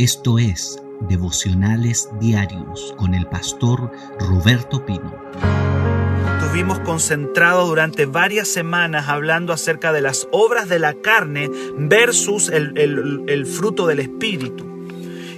Esto 0.00 0.38
es 0.38 0.82
Devocionales 1.10 2.08
Diarios 2.18 2.94
con 2.96 3.12
el 3.12 3.26
pastor 3.26 3.92
Roberto 4.18 4.86
Pino. 4.86 5.14
Estuvimos 6.40 6.80
concentrados 6.80 7.68
durante 7.68 8.06
varias 8.06 8.48
semanas 8.48 9.10
hablando 9.10 9.52
acerca 9.52 9.92
de 9.92 10.00
las 10.00 10.26
obras 10.32 10.70
de 10.70 10.78
la 10.78 10.94
carne 10.94 11.50
versus 11.76 12.48
el, 12.48 13.44
fruto 13.44 13.86
del 13.86 14.00
Espíritu. 14.00 14.64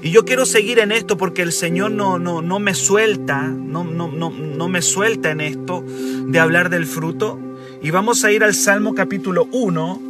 Y 0.01 0.13
yo 0.13 0.25
quiero 0.25 0.47
seguir 0.47 0.79
en 0.79 0.93
esto 0.93 1.17
porque 1.17 1.43
el 1.43 1.51
Señor 1.51 1.91
no, 1.91 2.21
no, 2.21 2.41
no 2.41 2.61
me 2.61 2.75
suelta, 2.75 3.49
no, 3.49 3.83
no, 3.83 4.13
no 4.13 4.69
me 4.69 4.81
suelta 4.81 5.33
en 5.33 5.41
esto 5.41 5.85
de 5.85 6.39
hablar 6.39 6.71
del 6.71 6.87
fruto. 6.87 7.37
Y 7.83 7.91
vamos 7.91 8.25
a 8.25 8.31
ir 8.31 8.45
al 8.45 8.55
Salmo 8.55 8.95
capítulo 8.95 9.49
1. 9.51 10.03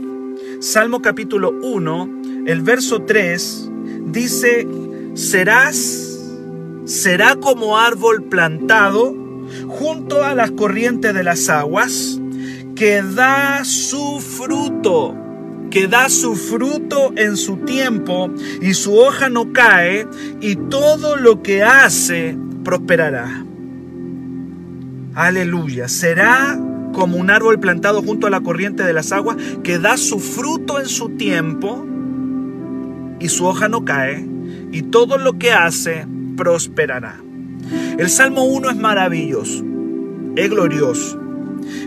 Salmo 0.61 1.00
capítulo 1.00 1.55
1, 1.62 2.45
el 2.45 2.61
verso 2.61 3.00
3 3.00 3.71
dice, 4.07 4.66
serás, 5.15 6.19
será 6.84 7.37
como 7.37 7.79
árbol 7.79 8.24
plantado 8.24 9.15
junto 9.69 10.24
a 10.24 10.34
las 10.34 10.51
corrientes 10.52 11.15
de 11.15 11.24
las 11.24 11.48
aguas, 11.48 12.19
que 12.74 13.02
da 13.02 13.65
su 13.65 14.20
fruto, 14.20 15.15
que 15.70 15.87
da 15.87 16.09
su 16.09 16.34
fruto 16.34 17.12
en 17.16 17.37
su 17.37 17.59
tiempo, 17.59 18.30
y 18.60 18.74
su 18.74 18.96
hoja 18.96 19.29
no 19.29 19.52
cae, 19.52 20.07
y 20.41 20.57
todo 20.57 21.16
lo 21.16 21.43
que 21.43 21.62
hace 21.62 22.37
prosperará. 22.65 23.45
Aleluya, 25.15 25.88
será 25.88 26.59
como 26.93 27.16
un 27.16 27.30
árbol 27.30 27.59
plantado 27.59 28.02
junto 28.02 28.27
a 28.27 28.30
la 28.30 28.41
corriente 28.41 28.82
de 28.82 28.93
las 28.93 29.12
aguas, 29.12 29.37
que 29.62 29.79
da 29.79 29.96
su 29.96 30.19
fruto 30.19 30.80
en 30.80 30.87
su 30.87 31.10
tiempo, 31.10 31.87
y 33.22 33.28
su 33.28 33.46
hoja 33.46 33.68
no 33.68 33.84
cae, 33.84 34.26
y 34.72 34.82
todo 34.82 35.16
lo 35.16 35.38
que 35.38 35.52
hace 35.52 36.06
prosperará. 36.36 37.20
El 37.96 38.09
Salmo 38.10 38.45
1 38.45 38.70
es 38.70 38.76
maravilloso, 38.76 39.64
es 40.34 40.51
glorioso, 40.51 41.20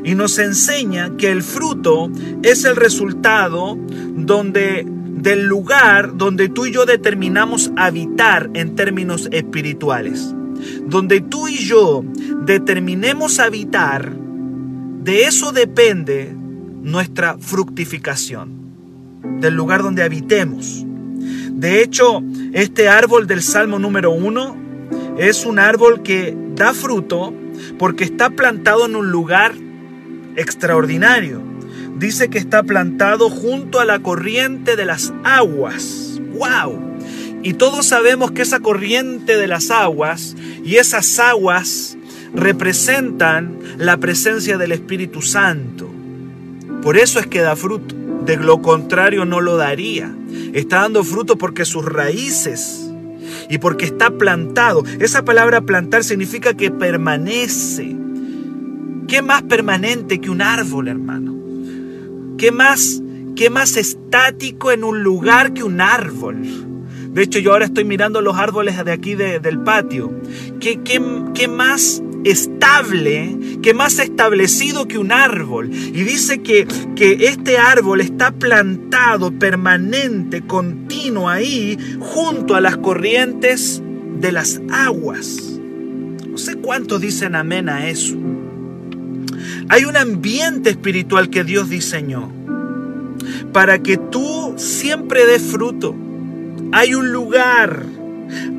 y 0.03 0.15
nos 0.15 0.39
enseña 0.39 1.17
que 1.17 1.31
el 1.31 1.43
fruto 1.43 2.09
es 2.41 2.63
el 2.63 2.75
resultado 2.75 3.77
donde 4.15 4.87
del 4.87 5.45
lugar 5.45 6.17
donde 6.17 6.49
tú 6.49 6.67
y 6.67 6.71
yo 6.71 6.85
determinamos 6.85 7.71
habitar 7.77 8.49
en 8.53 8.75
términos 8.75 9.27
espirituales. 9.31 10.35
Donde 10.85 11.19
tú 11.19 11.47
y 11.47 11.57
yo 11.57 12.03
determinemos 12.45 13.39
habitar, 13.39 14.15
de 15.03 15.23
eso 15.23 15.51
depende 15.51 16.35
nuestra 16.83 17.37
fructificación, 17.39 18.51
del 19.41 19.55
lugar 19.55 19.81
donde 19.81 20.03
habitemos. 20.03 20.85
De 21.55 21.81
hecho, 21.81 22.21
este 22.51 22.89
árbol 22.89 23.27
del 23.27 23.41
Salmo 23.41 23.79
número 23.79 24.11
uno 24.11 24.57
es 25.17 25.45
un 25.45 25.57
árbol 25.57 26.03
que 26.03 26.35
da 26.53 26.73
fruto 26.73 27.33
porque 27.79 28.03
está 28.03 28.29
plantado 28.29 28.85
en 28.85 28.97
un 28.97 29.09
lugar 29.09 29.55
extraordinario. 30.35 31.41
Dice 31.97 32.29
que 32.29 32.37
está 32.37 32.63
plantado 32.63 33.29
junto 33.29 33.79
a 33.79 33.85
la 33.85 33.99
corriente 33.99 34.75
de 34.75 34.85
las 34.85 35.13
aguas. 35.23 36.19
¡Wow! 36.33 36.97
Y 37.41 37.53
todos 37.53 37.85
sabemos 37.85 38.31
que 38.31 38.41
esa 38.41 38.59
corriente 38.59 39.37
de 39.37 39.47
las 39.47 39.71
aguas 39.71 40.35
y 40.65 40.75
esas 40.75 41.19
aguas 41.19 41.97
representan 42.33 43.57
la 43.77 43.95
presencia 43.95 44.57
del 44.57 44.73
Espíritu 44.73 45.21
Santo. 45.21 45.89
Por 46.83 46.97
eso 46.97 47.19
es 47.19 47.27
que 47.27 47.39
da 47.39 47.55
fruto. 47.55 47.95
De 48.25 48.37
lo 48.37 48.61
contrario 48.61 49.25
no 49.25 49.41
lo 49.41 49.57
daría. 49.57 50.15
Está 50.53 50.81
dando 50.81 51.03
fruto 51.03 51.37
porque 51.37 51.65
sus 51.65 51.85
raíces 51.85 52.89
y 53.49 53.57
porque 53.57 53.85
está 53.85 54.11
plantado. 54.11 54.83
Esa 54.99 55.23
palabra 55.23 55.61
plantar 55.61 56.03
significa 56.03 56.55
que 56.55 56.71
permanece. 56.71 57.95
¿Qué 59.07 59.21
más 59.21 59.43
permanente 59.43 60.19
que 60.19 60.29
un 60.29 60.41
árbol, 60.41 60.87
hermano? 60.87 61.35
¿Qué 62.37 62.51
más, 62.51 63.01
qué 63.35 63.49
más 63.49 63.77
estático 63.77 64.71
en 64.71 64.83
un 64.83 65.03
lugar 65.03 65.53
que 65.53 65.63
un 65.63 65.79
árbol? 65.79 66.37
De 67.11 67.23
hecho, 67.23 67.39
yo 67.39 67.53
ahora 67.53 67.65
estoy 67.65 67.85
mirando 67.85 68.21
los 68.21 68.35
árboles 68.35 68.83
de 68.83 68.91
aquí 68.91 69.15
del 69.15 69.59
patio. 69.59 70.11
¿Qué, 70.59 70.81
qué, 70.81 71.01
qué 71.33 71.47
más 71.47 72.01
estable, 72.25 73.37
que 73.61 73.73
más 73.73 73.99
establecido 73.99 74.87
que 74.87 74.97
un 74.97 75.11
árbol. 75.11 75.71
Y 75.71 76.03
dice 76.03 76.41
que, 76.41 76.67
que 76.95 77.27
este 77.27 77.57
árbol 77.57 78.01
está 78.01 78.31
plantado 78.31 79.31
permanente, 79.31 80.41
continuo 80.41 81.29
ahí, 81.29 81.77
junto 81.99 82.55
a 82.55 82.61
las 82.61 82.77
corrientes 82.77 83.81
de 84.19 84.31
las 84.31 84.59
aguas. 84.71 85.59
No 86.27 86.37
sé 86.37 86.55
cuántos 86.55 86.99
dicen 86.99 87.35
amén 87.35 87.69
a 87.69 87.87
eso. 87.87 88.15
Hay 89.69 89.85
un 89.85 89.95
ambiente 89.95 90.71
espiritual 90.71 91.29
que 91.29 91.43
Dios 91.43 91.69
diseñó 91.69 92.31
para 93.53 93.79
que 93.79 93.97
tú 93.97 94.53
siempre 94.57 95.25
des 95.25 95.41
fruto. 95.41 95.95
Hay 96.71 96.95
un 96.95 97.11
lugar, 97.11 97.85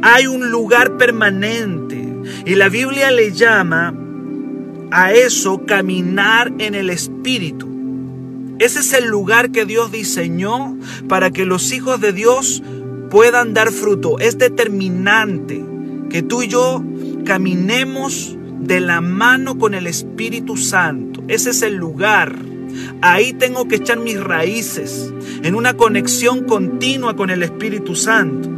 hay 0.03 0.27
un 0.27 0.51
lugar 0.51 0.97
permanente 0.97 2.06
y 2.47 2.55
la 2.55 2.69
Biblia 2.69 3.11
le 3.11 3.33
llama 3.33 3.93
a 4.93 5.13
eso 5.13 5.67
caminar 5.67 6.53
en 6.59 6.77
el 6.77 6.91
Espíritu. 6.91 7.69
Ese 8.61 8.79
es 8.79 8.93
el 8.93 9.07
lugar 9.07 9.51
que 9.51 9.67
Dios 9.67 9.91
diseñó 9.91 10.79
para 11.09 11.33
que 11.33 11.45
los 11.45 11.73
hijos 11.73 12.01
de 12.01 12.13
Dios 12.13 12.63
puedan 13.11 13.53
dar 13.53 13.73
fruto. 13.73 14.21
Es 14.21 14.39
determinante 14.39 15.63
que 16.09 16.23
tú 16.23 16.43
y 16.43 16.49
yo 16.49 16.85
caminemos 17.25 18.37
de 18.61 18.79
la 18.79 19.01
mano 19.01 19.59
con 19.59 19.75
el 19.75 19.89
Espíritu 19.89 20.57
Santo. 20.57 21.25
Ese 21.27 21.51
es 21.51 21.63
el 21.63 21.75
lugar. 21.75 22.37
Ahí 23.03 23.33
tengo 23.33 23.67
que 23.67 23.77
echar 23.77 23.99
mis 23.99 24.23
raíces 24.23 25.13
en 25.43 25.57
una 25.57 25.77
conexión 25.77 26.45
continua 26.45 27.17
con 27.17 27.31
el 27.31 27.43
Espíritu 27.43 27.97
Santo. 27.97 28.49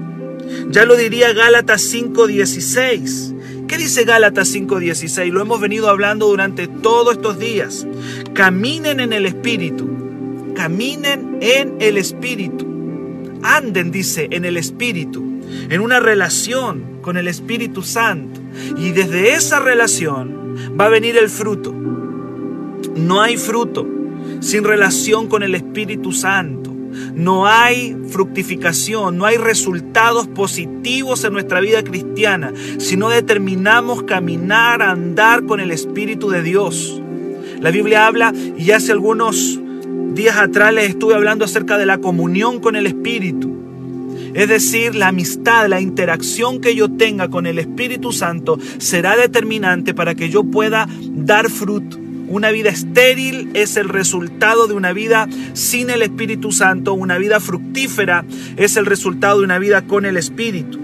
Ya 0.70 0.84
lo 0.84 0.94
diría 0.94 1.32
Gálatas 1.32 1.82
5:16. 1.82 3.34
¿Qué 3.68 3.76
dice 3.76 4.04
Gálatas 4.04 4.48
5:16? 4.48 5.30
Lo 5.30 5.42
hemos 5.42 5.60
venido 5.60 5.90
hablando 5.90 6.26
durante 6.26 6.68
todos 6.68 7.16
estos 7.16 7.38
días. 7.38 7.86
Caminen 8.32 8.98
en 8.98 9.12
el 9.12 9.26
Espíritu. 9.26 9.86
Caminen 10.54 11.36
en 11.42 11.76
el 11.78 11.98
Espíritu. 11.98 12.66
Anden, 13.42 13.90
dice, 13.90 14.28
en 14.30 14.46
el 14.46 14.56
Espíritu. 14.56 15.22
En 15.68 15.82
una 15.82 16.00
relación 16.00 16.98
con 17.02 17.18
el 17.18 17.28
Espíritu 17.28 17.82
Santo. 17.82 18.40
Y 18.78 18.92
desde 18.92 19.34
esa 19.34 19.60
relación 19.60 20.56
va 20.80 20.86
a 20.86 20.88
venir 20.88 21.18
el 21.18 21.28
fruto. 21.28 21.74
No 22.96 23.20
hay 23.20 23.36
fruto 23.36 23.86
sin 24.40 24.64
relación 24.64 25.28
con 25.28 25.42
el 25.42 25.54
Espíritu 25.54 26.12
Santo 26.12 26.67
no 27.14 27.46
hay 27.46 27.96
fructificación, 28.08 29.16
no 29.16 29.24
hay 29.24 29.36
resultados 29.36 30.28
positivos 30.28 31.24
en 31.24 31.32
nuestra 31.32 31.60
vida 31.60 31.82
cristiana 31.82 32.52
si 32.78 32.96
no 32.96 33.08
determinamos 33.08 34.04
caminar, 34.04 34.82
andar 34.82 35.46
con 35.46 35.60
el 35.60 35.70
Espíritu 35.70 36.30
de 36.30 36.42
Dios. 36.42 37.00
La 37.60 37.70
Biblia 37.70 38.06
habla, 38.06 38.32
y 38.56 38.70
hace 38.70 38.92
algunos 38.92 39.58
días 40.14 40.36
atrás 40.36 40.72
les 40.72 40.90
estuve 40.90 41.14
hablando 41.14 41.44
acerca 41.44 41.78
de 41.78 41.86
la 41.86 41.98
comunión 41.98 42.60
con 42.60 42.76
el 42.76 42.86
Espíritu. 42.86 43.56
Es 44.34 44.48
decir, 44.48 44.94
la 44.94 45.08
amistad, 45.08 45.68
la 45.68 45.80
interacción 45.80 46.60
que 46.60 46.74
yo 46.74 46.90
tenga 46.90 47.28
con 47.28 47.46
el 47.46 47.58
Espíritu 47.58 48.12
Santo 48.12 48.58
será 48.78 49.16
determinante 49.16 49.94
para 49.94 50.14
que 50.14 50.28
yo 50.28 50.44
pueda 50.44 50.88
dar 51.12 51.50
fruto. 51.50 51.98
Una 52.28 52.50
vida 52.50 52.68
estéril 52.68 53.50
es 53.54 53.76
el 53.76 53.88
resultado 53.88 54.66
de 54.66 54.74
una 54.74 54.92
vida 54.92 55.28
sin 55.54 55.88
el 55.88 56.02
Espíritu 56.02 56.52
Santo. 56.52 56.92
Una 56.92 57.16
vida 57.16 57.40
fructífera 57.40 58.24
es 58.56 58.76
el 58.76 58.84
resultado 58.84 59.38
de 59.38 59.44
una 59.44 59.58
vida 59.58 59.82
con 59.82 60.04
el 60.04 60.16
Espíritu. 60.16 60.78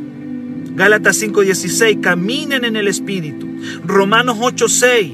Gálatas 0.74 1.20
5:16, 1.20 2.00
caminen 2.00 2.64
en 2.64 2.76
el 2.76 2.88
Espíritu. 2.88 3.46
Romanos 3.84 4.38
8:6 4.40 5.12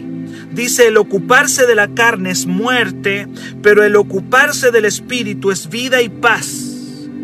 dice, 0.52 0.88
el 0.88 0.96
ocuparse 0.96 1.66
de 1.66 1.75
la 1.75 1.88
carne 1.88 2.31
es 2.31 2.46
muerte, 2.46 3.26
pero 3.62 3.82
el 3.82 3.96
ocuparse 3.96 4.70
del 4.70 4.84
Espíritu 4.84 5.50
es 5.50 5.69
vida 5.69 6.00
y 6.00 6.08
paz. 6.08 6.69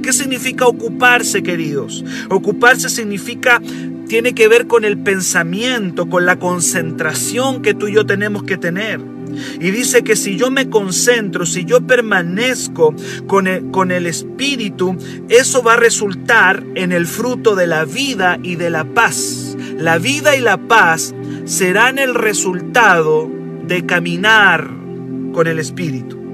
¿Qué 0.07 0.13
significa 0.13 0.69
ocuparse, 0.69 1.43
queridos? 1.43 2.05
Ocuparse 2.31 2.89
significa 2.89 3.61
tiene 4.07 4.37
que 4.37 4.47
ver 4.47 4.69
con 4.69 4.85
el 4.85 4.99
pensamiento, 4.99 6.09
con 6.09 6.27
la 6.27 6.39
concentración 6.39 7.61
que 7.61 7.75
tú 7.75 7.89
y 7.89 7.95
yo 7.95 8.07
tenemos 8.07 8.45
que 8.45 8.57
tener. 8.57 9.01
Y 9.59 9.73
dice 9.73 10.05
que 10.05 10.15
si 10.15 10.37
yo 10.37 10.53
me 10.53 10.71
concentro, 10.71 11.45
si 11.45 11.65
yo 11.65 11.85
permanezco 11.89 12.95
con 13.27 13.49
el, 13.49 13.73
con 13.73 13.91
el 13.91 14.07
Espíritu, 14.07 14.97
eso 15.29 15.65
va 15.65 15.73
a 15.73 15.77
resultar 15.77 16.63
en 16.77 16.93
el 16.93 17.09
fruto 17.09 17.57
de 17.57 17.67
la 17.67 17.85
vida 17.85 18.39
y 18.45 18.55
de 18.55 18.71
la 18.71 18.85
paz. 18.85 19.57
La 19.77 19.99
vida 19.99 20.37
y 20.37 20.41
la 20.41 20.57
paz 20.69 21.17
serán 21.47 21.99
el 21.99 22.15
resultado 22.15 23.29
de 23.67 23.85
caminar 23.85 24.71
con 25.33 25.49
el 25.49 25.59
Espíritu. 25.59 26.26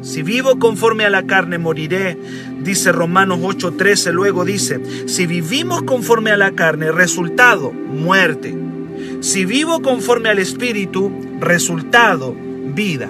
Si 0.00 0.22
vivo 0.22 0.58
conforme 0.58 1.04
a 1.04 1.10
la 1.10 1.26
carne, 1.26 1.58
moriré. 1.58 2.16
Dice 2.62 2.92
Romanos 2.92 3.40
8:13, 3.42 4.12
luego 4.12 4.44
dice, 4.44 4.80
si 5.06 5.26
vivimos 5.26 5.82
conforme 5.82 6.30
a 6.30 6.36
la 6.36 6.52
carne, 6.52 6.92
resultado, 6.92 7.72
muerte. 7.72 8.56
Si 9.20 9.44
vivo 9.44 9.82
conforme 9.82 10.28
al 10.28 10.38
Espíritu, 10.38 11.10
resultado, 11.40 12.34
vida. 12.74 13.08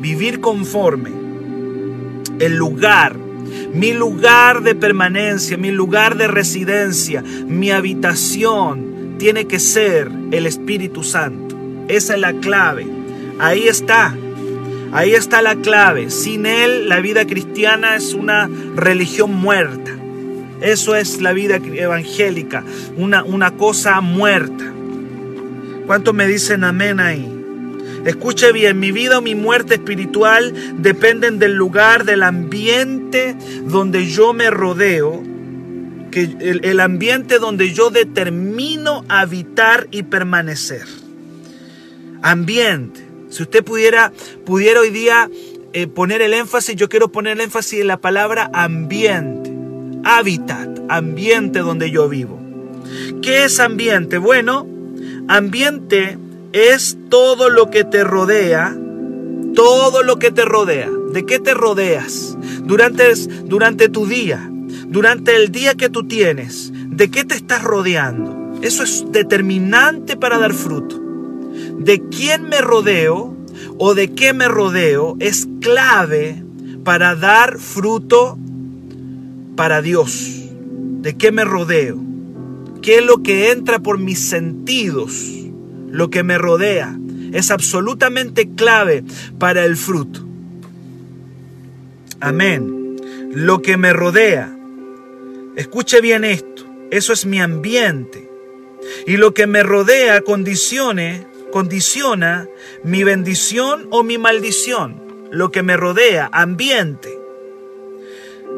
Vivir 0.00 0.40
conforme. 0.40 1.10
El 2.38 2.56
lugar, 2.56 3.16
mi 3.72 3.92
lugar 3.92 4.62
de 4.62 4.74
permanencia, 4.74 5.56
mi 5.56 5.70
lugar 5.70 6.16
de 6.16 6.28
residencia, 6.28 7.22
mi 7.46 7.70
habitación, 7.70 9.16
tiene 9.18 9.46
que 9.46 9.58
ser 9.58 10.10
el 10.32 10.46
Espíritu 10.46 11.02
Santo. 11.02 11.56
Esa 11.88 12.14
es 12.14 12.20
la 12.20 12.34
clave. 12.34 12.86
Ahí 13.38 13.68
está. 13.68 14.14
Ahí 14.94 15.12
está 15.14 15.42
la 15.42 15.56
clave. 15.56 16.08
Sin 16.08 16.46
Él 16.46 16.88
la 16.88 17.00
vida 17.00 17.26
cristiana 17.26 17.96
es 17.96 18.14
una 18.14 18.48
religión 18.76 19.34
muerta. 19.34 19.90
Eso 20.60 20.94
es 20.94 21.20
la 21.20 21.32
vida 21.32 21.56
evangélica, 21.56 22.64
una, 22.96 23.24
una 23.24 23.56
cosa 23.56 24.00
muerta. 24.00 24.72
¿Cuántos 25.86 26.14
me 26.14 26.28
dicen 26.28 26.62
amén 26.62 27.00
ahí? 27.00 27.28
Escuche 28.04 28.52
bien, 28.52 28.78
mi 28.78 28.92
vida 28.92 29.18
o 29.18 29.20
mi 29.20 29.34
muerte 29.34 29.74
espiritual 29.74 30.54
dependen 30.78 31.40
del 31.40 31.54
lugar, 31.54 32.04
del 32.04 32.22
ambiente 32.22 33.36
donde 33.64 34.06
yo 34.06 34.32
me 34.32 34.48
rodeo, 34.48 35.24
que 36.12 36.22
el, 36.22 36.64
el 36.64 36.78
ambiente 36.78 37.40
donde 37.40 37.72
yo 37.72 37.90
determino 37.90 39.04
habitar 39.08 39.88
y 39.90 40.04
permanecer. 40.04 40.86
Ambiente. 42.22 43.13
Si 43.34 43.42
usted 43.42 43.64
pudiera, 43.64 44.12
pudiera 44.46 44.78
hoy 44.78 44.90
día 44.90 45.28
eh, 45.72 45.88
poner 45.88 46.22
el 46.22 46.34
énfasis, 46.34 46.76
yo 46.76 46.88
quiero 46.88 47.10
poner 47.10 47.32
el 47.32 47.40
énfasis 47.40 47.80
en 47.80 47.88
la 47.88 47.96
palabra 47.96 48.48
ambiente, 48.52 49.52
hábitat, 50.04 50.78
ambiente 50.88 51.58
donde 51.58 51.90
yo 51.90 52.08
vivo. 52.08 52.38
¿Qué 53.22 53.42
es 53.46 53.58
ambiente? 53.58 54.18
Bueno, 54.18 54.68
ambiente 55.26 56.16
es 56.52 56.96
todo 57.08 57.50
lo 57.50 57.70
que 57.70 57.82
te 57.82 58.04
rodea, 58.04 58.72
todo 59.56 60.04
lo 60.04 60.20
que 60.20 60.30
te 60.30 60.44
rodea. 60.44 60.88
¿De 61.12 61.26
qué 61.26 61.40
te 61.40 61.54
rodeas? 61.54 62.38
Durante, 62.62 63.12
durante 63.46 63.88
tu 63.88 64.06
día, 64.06 64.48
durante 64.86 65.34
el 65.34 65.50
día 65.50 65.74
que 65.74 65.88
tú 65.88 66.06
tienes, 66.06 66.70
¿de 66.72 67.10
qué 67.10 67.24
te 67.24 67.34
estás 67.34 67.64
rodeando? 67.64 68.60
Eso 68.62 68.84
es 68.84 69.06
determinante 69.10 70.16
para 70.16 70.38
dar 70.38 70.54
fruto 70.54 71.03
de 71.78 72.02
quién 72.08 72.48
me 72.48 72.60
rodeo 72.60 73.36
o 73.78 73.94
de 73.94 74.12
qué 74.12 74.32
me 74.32 74.48
rodeo 74.48 75.16
es 75.20 75.48
clave 75.60 76.42
para 76.84 77.14
dar 77.14 77.58
fruto 77.58 78.38
para 79.56 79.82
Dios. 79.82 80.30
¿De 81.00 81.16
qué 81.16 81.32
me 81.32 81.44
rodeo? 81.44 82.00
¿Qué 82.82 82.98
es 82.98 83.04
lo 83.04 83.22
que 83.22 83.50
entra 83.50 83.78
por 83.78 83.98
mis 83.98 84.18
sentidos? 84.18 85.30
Lo 85.88 86.10
que 86.10 86.22
me 86.22 86.38
rodea 86.38 86.98
es 87.32 87.50
absolutamente 87.50 88.50
clave 88.54 89.04
para 89.38 89.64
el 89.64 89.76
fruto. 89.76 90.24
Amén. 92.20 92.96
Lo 93.32 93.62
que 93.62 93.76
me 93.76 93.92
rodea. 93.92 94.56
Escuche 95.56 96.00
bien 96.00 96.24
esto. 96.24 96.64
Eso 96.90 97.12
es 97.12 97.26
mi 97.26 97.40
ambiente. 97.40 98.30
Y 99.06 99.16
lo 99.16 99.34
que 99.34 99.46
me 99.46 99.62
rodea 99.62 100.20
condicione 100.20 101.26
condiciona 101.54 102.48
mi 102.82 103.04
bendición 103.04 103.86
o 103.90 104.02
mi 104.02 104.18
maldición, 104.18 105.28
lo 105.30 105.52
que 105.52 105.62
me 105.62 105.76
rodea, 105.76 106.28
ambiente. 106.32 107.16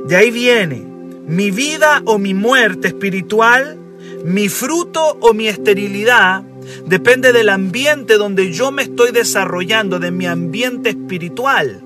De 0.07 0.17
ahí 0.17 0.31
viene 0.31 0.83
mi 1.27 1.51
vida 1.51 2.01
o 2.07 2.17
mi 2.17 2.33
muerte 2.33 2.89
espiritual, 2.89 3.77
mi 4.25 4.49
fruto 4.49 5.19
o 5.21 5.35
mi 5.35 5.47
esterilidad, 5.47 6.43
depende 6.87 7.35
del 7.35 7.51
ambiente 7.51 8.15
donde 8.15 8.51
yo 8.51 8.73
me 8.73 8.85
estoy 8.85 9.13
desarrollando, 9.13 9.99
de 9.99 10.11
mi 10.11 10.25
ambiente 10.25 10.89
espiritual. 10.89 11.83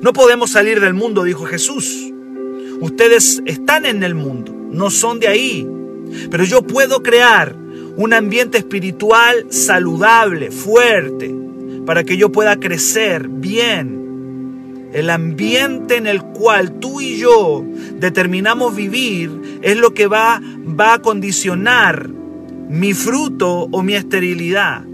No 0.00 0.14
podemos 0.14 0.52
salir 0.52 0.80
del 0.80 0.94
mundo, 0.94 1.22
dijo 1.22 1.44
Jesús. 1.44 2.10
Ustedes 2.80 3.42
están 3.44 3.84
en 3.84 4.02
el 4.02 4.14
mundo, 4.14 4.54
no 4.70 4.88
son 4.88 5.20
de 5.20 5.28
ahí. 5.28 5.68
Pero 6.30 6.44
yo 6.44 6.62
puedo 6.62 7.02
crear 7.02 7.61
un 7.96 8.14
ambiente 8.14 8.58
espiritual 8.58 9.46
saludable, 9.50 10.50
fuerte, 10.50 11.34
para 11.86 12.04
que 12.04 12.16
yo 12.16 12.32
pueda 12.32 12.56
crecer 12.56 13.28
bien. 13.28 14.90
El 14.92 15.10
ambiente 15.10 15.96
en 15.96 16.06
el 16.06 16.22
cual 16.22 16.78
tú 16.78 17.00
y 17.00 17.16
yo 17.16 17.64
determinamos 17.98 18.76
vivir 18.76 19.30
es 19.62 19.76
lo 19.76 19.94
que 19.94 20.06
va, 20.06 20.40
va 20.78 20.94
a 20.94 20.98
condicionar 21.00 22.08
mi 22.68 22.94
fruto 22.94 23.68
o 23.70 23.82
mi 23.82 23.94
esterilidad. 23.94 24.84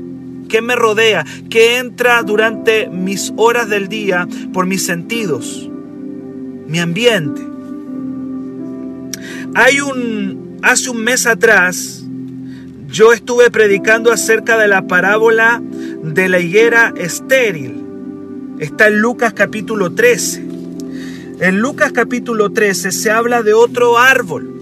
¿Qué 0.49 0.62
me 0.62 0.77
rodea? 0.77 1.25
¿Qué 1.50 1.77
entra 1.77 2.23
durante 2.23 2.89
mis 2.89 3.33
horas 3.37 3.69
del 3.69 3.89
día 3.89 4.27
por 4.53 4.67
mis 4.67 4.85
sentidos? 4.85 5.69
Mi 6.67 6.79
ambiente. 6.79 7.43
Hay 9.55 9.81
un, 9.81 10.59
hace 10.62 10.91
un 10.91 11.03
mes 11.03 11.27
atrás, 11.27 11.98
yo 12.99 13.12
estuve 13.12 13.49
predicando 13.53 14.11
acerca 14.11 14.59
de 14.59 14.67
la 14.67 14.89
parábola 14.89 15.62
de 15.62 16.29
la 16.29 16.41
higuera 16.41 16.93
estéril. 16.97 17.85
Está 18.59 18.89
en 18.89 18.99
Lucas 18.99 19.35
capítulo 19.35 19.93
13. 19.93 20.45
En 21.39 21.61
Lucas 21.61 21.93
capítulo 21.93 22.50
13 22.50 22.91
se 22.91 23.12
habla 23.12 23.45
de 23.45 23.55
otro 23.55 23.99
árbol. 23.99 24.61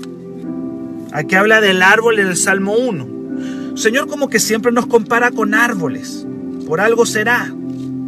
Aquí 1.13 1.35
habla 1.35 1.63
del 1.63 1.81
árbol 1.81 2.19
en 2.19 2.27
el 2.27 2.37
Salmo 2.37 2.75
1. 2.75 3.79
Señor 3.79 4.07
como 4.07 4.29
que 4.29 4.39
siempre 4.39 4.71
nos 4.71 4.87
compara 4.87 5.31
con 5.31 5.55
árboles. 5.55 6.27
Por 6.67 6.83
algo 6.83 7.07
será. 7.07 7.51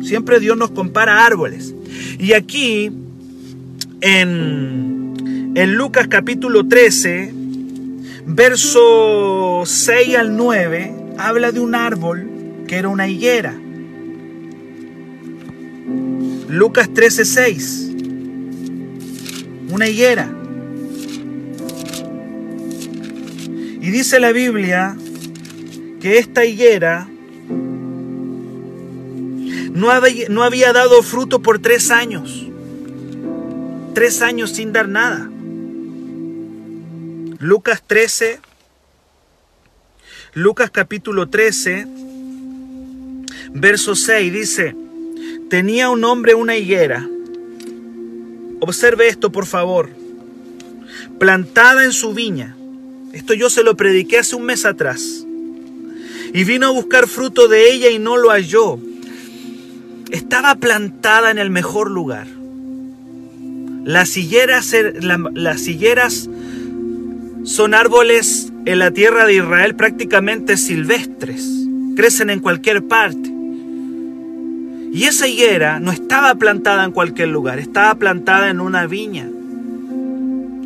Siempre 0.03 0.41
Dios 0.41 0.59
nos 0.59 0.73
compara 0.73 1.25
árboles. 1.25 1.75
Y 2.19 2.35
aquí 2.35 2.93
en, 4.03 5.55
en 5.55 5.75
Lucas 5.75 6.07
capítulo 6.09 6.69
13 6.69 7.38
verso 8.29 9.63
6 9.65 10.17
al 10.17 10.37
9 10.37 10.95
habla 11.17 11.51
de 11.51 11.61
un 11.61 11.75
árbol 11.75 12.29
que 12.67 12.77
era 12.77 12.89
una 12.89 13.09
higuera. 13.09 13.59
Lucas 16.49 16.93
13, 16.93 17.25
6. 17.25 17.91
Una 19.71 19.89
higuera. 19.89 20.31
Y 23.81 23.91
dice 23.91 24.21
la 24.21 24.33
Biblia 24.33 24.97
que 26.01 26.19
esta 26.19 26.45
higuera 26.45 27.09
no 29.73 29.91
había, 29.91 30.29
no 30.29 30.43
había 30.43 30.73
dado 30.73 31.03
fruto 31.03 31.41
por 31.41 31.59
tres 31.59 31.91
años. 31.91 32.47
Tres 33.95 34.21
años 34.21 34.51
sin 34.51 34.73
dar 34.73 34.89
nada. 34.89 35.31
Lucas 37.41 37.85
13, 37.87 38.41
Lucas 40.35 40.73
capítulo 40.73 41.29
13, 41.29 41.87
verso 43.53 43.95
6 43.95 44.33
dice, 44.33 44.75
tenía 45.49 45.89
un 45.89 46.03
hombre 46.03 46.35
una 46.35 46.57
higuera. 46.57 47.09
Observe 48.59 49.07
esto, 49.07 49.31
por 49.31 49.47
favor. 49.47 49.89
Plantada 51.21 51.85
en 51.85 51.93
su 51.93 52.13
viña. 52.13 52.57
Esto 53.13 53.35
yo 53.35 53.51
se 53.51 53.63
lo 53.63 53.77
prediqué 53.77 54.19
hace 54.19 54.35
un 54.35 54.43
mes 54.43 54.65
atrás. 54.65 55.25
Y 56.35 56.43
vino 56.43 56.67
a 56.67 56.71
buscar 56.71 57.07
fruto 57.07 57.47
de 57.47 57.73
ella 57.73 57.89
y 57.89 58.01
no 58.01 58.17
lo 58.17 58.31
halló. 58.31 58.81
Estaba 60.11 60.57
plantada 60.57 61.31
en 61.31 61.39
el 61.39 61.51
mejor 61.51 61.89
lugar. 61.89 62.27
Las 63.85 64.17
higueras, 64.17 64.75
las 65.35 65.69
higueras 65.69 66.29
son 67.45 67.75
árboles 67.75 68.53
en 68.67 68.79
la 68.79 68.91
tierra 68.91 69.25
de 69.25 69.35
Israel 69.37 69.75
prácticamente 69.75 70.57
silvestres, 70.57 71.67
crecen 71.97 72.31
en 72.31 72.41
cualquier 72.41 72.85
parte. 72.85 73.33
Y 74.93 75.05
esa 75.05 75.29
higuera 75.29 75.81
no 75.81 75.93
estaba 75.93 76.35
plantada 76.35 76.85
en 76.85 76.93
cualquier 76.93 77.29
lugar, 77.29 77.59
estaba 77.59 77.95
plantada 77.95 78.51
en 78.51 78.61
una 78.61 78.87
viña. 78.87 79.29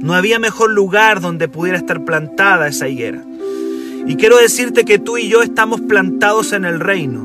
No 0.01 0.15
había 0.15 0.39
mejor 0.39 0.71
lugar 0.71 1.21
donde 1.21 1.49
pudiera 1.49 1.79
estar 1.79 2.05
plantada 2.05 2.69
esa 2.69 2.89
higuera. 2.89 3.23
Y 4.07 4.17
quiero 4.17 4.37
decirte 4.39 4.85
que 4.85 4.99
tú 4.99 5.19
y 5.19 5.29
yo 5.29 5.43
estamos 5.43 5.81
plantados 5.81 6.53
en 6.53 6.65
el 6.65 6.81
reino. 6.81 7.25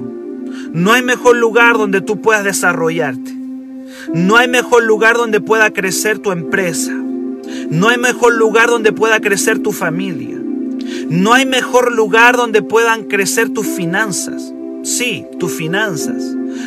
No 0.74 0.92
hay 0.92 1.01
mejor 1.01 1.38
lugar 1.38 1.77
donde 1.77 2.01
tú 2.01 2.22
puedas 2.22 2.44
desarrollarte. 2.44 3.34
No 4.13 4.36
hay 4.36 4.48
mejor 4.48 4.84
lugar 4.84 5.18
donde 5.18 5.42
pueda 5.42 5.72
crecer 5.72 6.20
tu 6.20 6.32
empresa. 6.32 6.94
No 7.70 7.89
hay 7.89 7.98
mejor 7.98 8.36
lugar 8.36 8.70
donde 8.70 8.92
pueda 8.92 9.20
crecer 9.20 9.60
tu 9.60 9.72
familia. 9.72 10.38
No 11.10 11.34
hay 11.34 11.46
mejor 11.46 11.92
lugar 11.92 12.38
donde 12.38 12.62
puedan 12.62 13.04
crecer 13.06 13.50
tus 13.50 13.68
finanzas. 13.68 14.54
Sí, 14.84 15.25
tus 15.39 15.51
finanzas. 15.51 16.24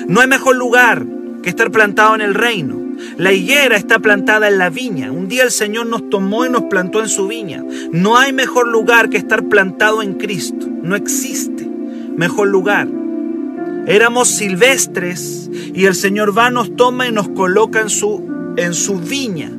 No 0.06 0.20
hay 0.20 0.28
mejor 0.28 0.56
lugar 0.56 1.06
que 1.42 1.48
estar 1.48 1.70
plantado 1.70 2.14
en 2.14 2.20
el 2.20 2.34
reino. 2.34 2.78
La 3.16 3.32
higuera 3.32 3.76
está 3.76 3.98
plantada 3.98 4.48
en 4.48 4.58
la 4.58 4.68
viña. 4.68 5.10
Un 5.10 5.28
día 5.28 5.44
el 5.44 5.50
Señor 5.50 5.86
nos 5.86 6.10
tomó 6.10 6.44
y 6.44 6.50
nos 6.50 6.64
plantó 6.64 7.00
en 7.00 7.08
su 7.08 7.28
viña. 7.28 7.64
No 7.92 8.18
hay 8.18 8.32
mejor 8.32 8.68
lugar 8.68 9.08
que 9.08 9.16
estar 9.16 9.44
plantado 9.44 10.02
en 10.02 10.14
Cristo. 10.14 10.66
No 10.82 10.96
existe 10.96 11.66
mejor 12.16 12.48
lugar. 12.48 12.88
Éramos 13.86 14.28
silvestres 14.28 15.50
y 15.74 15.86
el 15.86 15.94
Señor 15.94 16.36
va, 16.36 16.50
nos 16.50 16.76
toma 16.76 17.08
y 17.08 17.12
nos 17.12 17.28
coloca 17.30 17.80
en 17.80 17.88
su, 17.88 18.52
en 18.56 18.74
su 18.74 18.98
viña. 18.98 19.50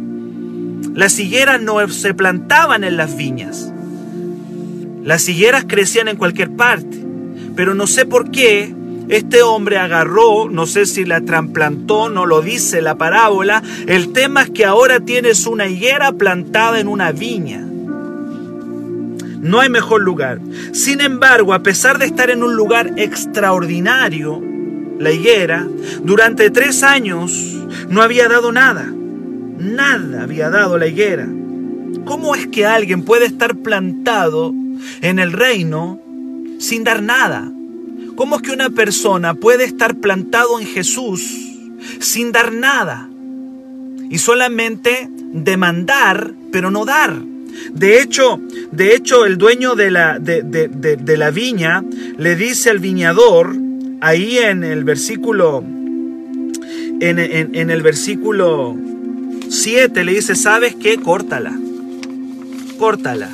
Las 0.94 1.20
higueras 1.20 1.62
no 1.62 1.88
se 1.88 2.14
plantaban 2.14 2.84
en 2.84 2.98
las 2.98 3.16
viñas. 3.16 3.72
Las 5.04 5.28
higueras 5.28 5.66
crecían 5.68 6.08
en 6.08 6.18
cualquier 6.18 6.52
parte. 6.52 7.04
Pero 7.56 7.74
no 7.74 7.88
sé 7.88 8.06
por 8.06 8.32
qué 8.32 8.74
este 9.10 9.42
hombre 9.42 9.78
agarró, 9.78 10.50
no 10.50 10.66
sé 10.66 10.86
si 10.86 11.04
la 11.04 11.20
trasplantó, 11.20 12.10
no 12.10 12.26
lo 12.26 12.42
dice 12.42 12.82
la 12.82 12.96
parábola. 12.96 13.62
El 13.88 14.14
tema 14.14 14.44
es 14.44 14.50
que 14.52 14.66
ahora 14.66 15.02
tienes 15.02 15.46
una 15.48 15.68
higuera 15.68 16.14
plantada 16.14 16.80
en 16.80 16.88
una 16.88 17.12
viña. 17.12 17.60
No 19.42 19.60
hay 19.60 19.70
mejor 19.70 20.02
lugar. 20.02 20.40
Sin 20.72 21.02
embargo, 21.02 21.54
a 21.54 21.64
pesar 21.64 21.98
de 21.98 22.06
estar 22.06 22.30
en 22.30 22.44
un 22.44 22.56
lugar 22.56 22.94
extraordinario, 22.98 24.42
la 25.00 25.12
higuera, 25.12 25.68
durante 26.04 26.50
tres 26.52 26.84
años 26.84 27.34
no 27.90 28.02
había 28.04 28.30
dado 28.30 28.52
nada. 28.52 28.94
Nada 29.62 30.24
había 30.24 30.50
dado 30.50 30.80
la 30.80 30.88
higuera. 30.88 31.28
¿Cómo 32.06 32.34
es 32.34 32.48
que 32.48 32.66
alguien 32.66 33.04
puede 33.04 33.26
estar 33.26 33.56
plantado 33.56 34.56
en 35.02 35.20
el 35.20 35.32
reino 35.32 36.00
sin 36.58 36.84
dar 36.84 37.04
nada? 37.04 37.52
¿Cómo 38.16 38.38
es 38.38 38.42
que 38.42 38.54
una 38.54 38.72
persona 38.72 39.36
puede 39.36 39.66
estar 39.66 39.96
plantado 39.96 40.60
en 40.60 40.66
Jesús 40.66 41.22
sin 42.00 42.32
dar 42.32 42.52
nada? 42.52 43.08
Y 44.10 44.18
solamente 44.18 45.08
demandar, 45.32 46.34
pero 46.52 46.72
no 46.72 46.84
dar. 46.84 47.22
De 47.72 48.02
hecho, 48.02 48.42
de 48.72 48.96
hecho 48.96 49.28
el 49.28 49.38
dueño 49.38 49.76
de 49.76 49.92
la, 49.92 50.18
de, 50.18 51.18
la 51.18 51.30
viña 51.30 51.84
le 52.18 52.36
dice 52.36 52.72
al 52.72 52.80
viñador, 52.80 53.56
ahí 54.02 54.40
en 54.40 54.64
el 54.64 54.84
versículo, 54.84 55.64
en, 57.00 57.20
en 57.20 57.70
el 57.70 57.82
versículo 57.84 58.76
7, 59.52 60.06
le 60.06 60.14
dice, 60.14 60.36
¿sabes 60.36 60.76
qué? 60.76 60.98
Córtala. 60.98 61.54
Córtala. 62.80 63.30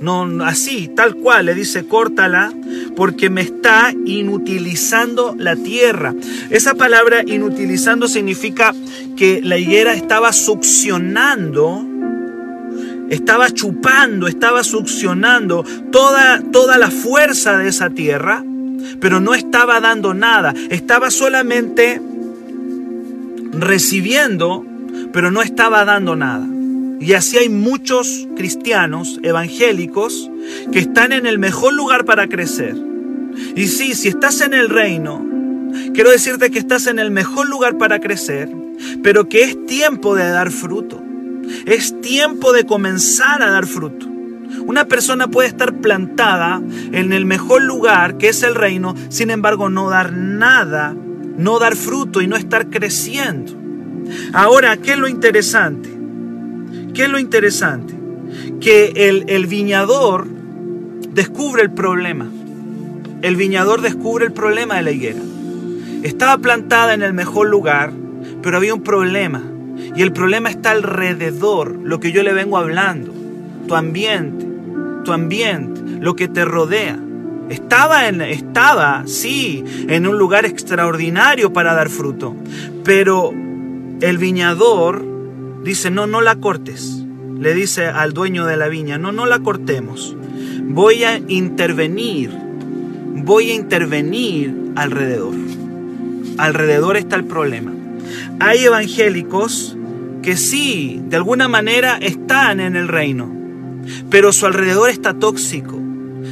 No, 0.00 0.44
así, 0.44 0.90
tal 0.94 1.14
cual, 1.16 1.46
le 1.46 1.54
dice, 1.54 1.86
córtala, 1.86 2.52
porque 2.94 3.30
me 3.30 3.40
está 3.40 3.90
inutilizando 4.04 5.34
la 5.38 5.56
tierra. 5.56 6.14
Esa 6.50 6.74
palabra 6.74 7.22
inutilizando 7.24 8.06
significa 8.06 8.74
que 9.16 9.40
la 9.42 9.56
higuera 9.56 9.94
estaba 9.94 10.34
succionando, 10.34 11.82
estaba 13.08 13.50
chupando, 13.50 14.26
estaba 14.26 14.62
succionando 14.62 15.64
toda, 15.90 16.42
toda 16.52 16.76
la 16.76 16.90
fuerza 16.90 17.56
de 17.56 17.68
esa 17.68 17.88
tierra, 17.88 18.44
pero 19.00 19.20
no 19.20 19.34
estaba 19.34 19.80
dando 19.80 20.12
nada, 20.12 20.52
estaba 20.68 21.10
solamente 21.10 22.02
recibiendo, 23.52 24.66
pero 25.14 25.30
no 25.30 25.42
estaba 25.42 25.84
dando 25.84 26.16
nada. 26.16 26.44
Y 27.00 27.12
así 27.12 27.38
hay 27.38 27.48
muchos 27.48 28.26
cristianos 28.34 29.20
evangélicos 29.22 30.28
que 30.72 30.80
están 30.80 31.12
en 31.12 31.26
el 31.26 31.38
mejor 31.38 31.72
lugar 31.72 32.04
para 32.04 32.26
crecer. 32.26 32.74
Y 33.54 33.68
sí, 33.68 33.94
si 33.94 34.08
estás 34.08 34.40
en 34.40 34.54
el 34.54 34.68
reino, 34.68 35.24
quiero 35.94 36.10
decirte 36.10 36.50
que 36.50 36.58
estás 36.58 36.88
en 36.88 36.98
el 36.98 37.12
mejor 37.12 37.48
lugar 37.48 37.78
para 37.78 38.00
crecer, 38.00 38.48
pero 39.04 39.28
que 39.28 39.44
es 39.44 39.66
tiempo 39.66 40.16
de 40.16 40.28
dar 40.28 40.50
fruto. 40.50 41.00
Es 41.64 42.00
tiempo 42.00 42.52
de 42.52 42.66
comenzar 42.66 43.40
a 43.40 43.50
dar 43.50 43.66
fruto. 43.66 44.08
Una 44.66 44.86
persona 44.86 45.28
puede 45.28 45.46
estar 45.46 45.74
plantada 45.74 46.60
en 46.90 47.12
el 47.12 47.24
mejor 47.24 47.62
lugar, 47.62 48.18
que 48.18 48.30
es 48.30 48.42
el 48.42 48.56
reino, 48.56 48.96
sin 49.10 49.30
embargo 49.30 49.70
no 49.70 49.90
dar 49.90 50.12
nada, 50.12 50.92
no 51.36 51.60
dar 51.60 51.76
fruto 51.76 52.20
y 52.20 52.26
no 52.26 52.34
estar 52.34 52.68
creciendo. 52.68 53.63
Ahora, 54.32 54.76
¿qué 54.76 54.92
es 54.92 54.98
lo 54.98 55.08
interesante? 55.08 55.90
¿Qué 56.94 57.04
es 57.04 57.08
lo 57.08 57.18
interesante? 57.18 57.94
Que 58.60 59.08
el, 59.08 59.24
el 59.28 59.46
viñador 59.46 60.26
descubre 61.12 61.62
el 61.62 61.72
problema. 61.72 62.28
El 63.22 63.36
viñador 63.36 63.80
descubre 63.80 64.26
el 64.26 64.32
problema 64.32 64.76
de 64.76 64.82
la 64.82 64.90
higuera. 64.90 65.20
Estaba 66.02 66.38
plantada 66.38 66.92
en 66.94 67.02
el 67.02 67.14
mejor 67.14 67.48
lugar, 67.48 67.92
pero 68.42 68.58
había 68.58 68.74
un 68.74 68.82
problema. 68.82 69.42
Y 69.96 70.02
el 70.02 70.12
problema 70.12 70.50
está 70.50 70.72
alrededor, 70.72 71.76
lo 71.82 72.00
que 72.00 72.12
yo 72.12 72.22
le 72.22 72.32
vengo 72.32 72.58
hablando. 72.58 73.12
Tu 73.66 73.74
ambiente, 73.74 74.46
tu 75.04 75.12
ambiente, 75.12 75.80
lo 76.00 76.14
que 76.14 76.28
te 76.28 76.44
rodea. 76.44 76.98
Estaba, 77.48 78.08
en, 78.08 78.20
estaba, 78.20 79.04
sí, 79.06 79.64
en 79.88 80.06
un 80.06 80.18
lugar 80.18 80.44
extraordinario 80.44 81.52
para 81.52 81.74
dar 81.74 81.88
fruto. 81.88 82.34
Pero 82.84 83.32
el 84.04 84.18
viñador 84.18 85.02
dice, 85.64 85.90
no, 85.90 86.06
no 86.06 86.20
la 86.20 86.36
cortes. 86.36 87.02
Le 87.40 87.54
dice 87.54 87.86
al 87.86 88.12
dueño 88.12 88.44
de 88.44 88.58
la 88.58 88.68
viña, 88.68 88.98
no, 88.98 89.12
no 89.12 89.24
la 89.24 89.38
cortemos. 89.38 90.14
Voy 90.62 91.04
a 91.04 91.16
intervenir, 91.26 92.30
voy 93.24 93.50
a 93.50 93.54
intervenir 93.54 94.72
alrededor. 94.76 95.32
Alrededor 96.36 96.98
está 96.98 97.16
el 97.16 97.24
problema. 97.24 97.72
Hay 98.40 98.64
evangélicos 98.64 99.74
que 100.20 100.36
sí, 100.36 101.00
de 101.06 101.16
alguna 101.16 101.48
manera 101.48 101.96
están 101.96 102.60
en 102.60 102.76
el 102.76 102.88
reino, 102.88 103.32
pero 104.10 104.34
su 104.34 104.44
alrededor 104.44 104.90
está 104.90 105.14
tóxico. 105.14 105.80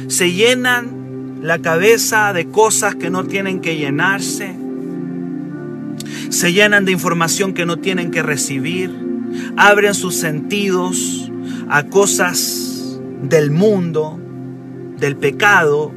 Se 0.09 0.31
llenan 0.31 1.39
la 1.41 1.57
cabeza 1.57 2.33
de 2.33 2.45
cosas 2.49 2.93
que 2.93 3.09
no 3.09 3.23
tienen 3.23 3.61
que 3.61 3.77
llenarse. 3.77 4.62
Se 6.33 6.51
llenan 6.51 6.83
de 6.83 6.91
información 6.91 7.53
que 7.53 7.67
no 7.67 7.77
tienen 7.77 8.09
que 8.09 8.23
recibir 8.23 8.89
abren 9.55 9.93
sus 9.93 10.15
sentidos 10.15 11.31
a 11.69 11.83
cosas 11.83 12.99
del 13.21 13.51
mundo, 13.51 14.19
del 14.97 15.15
pecado, 15.15 15.91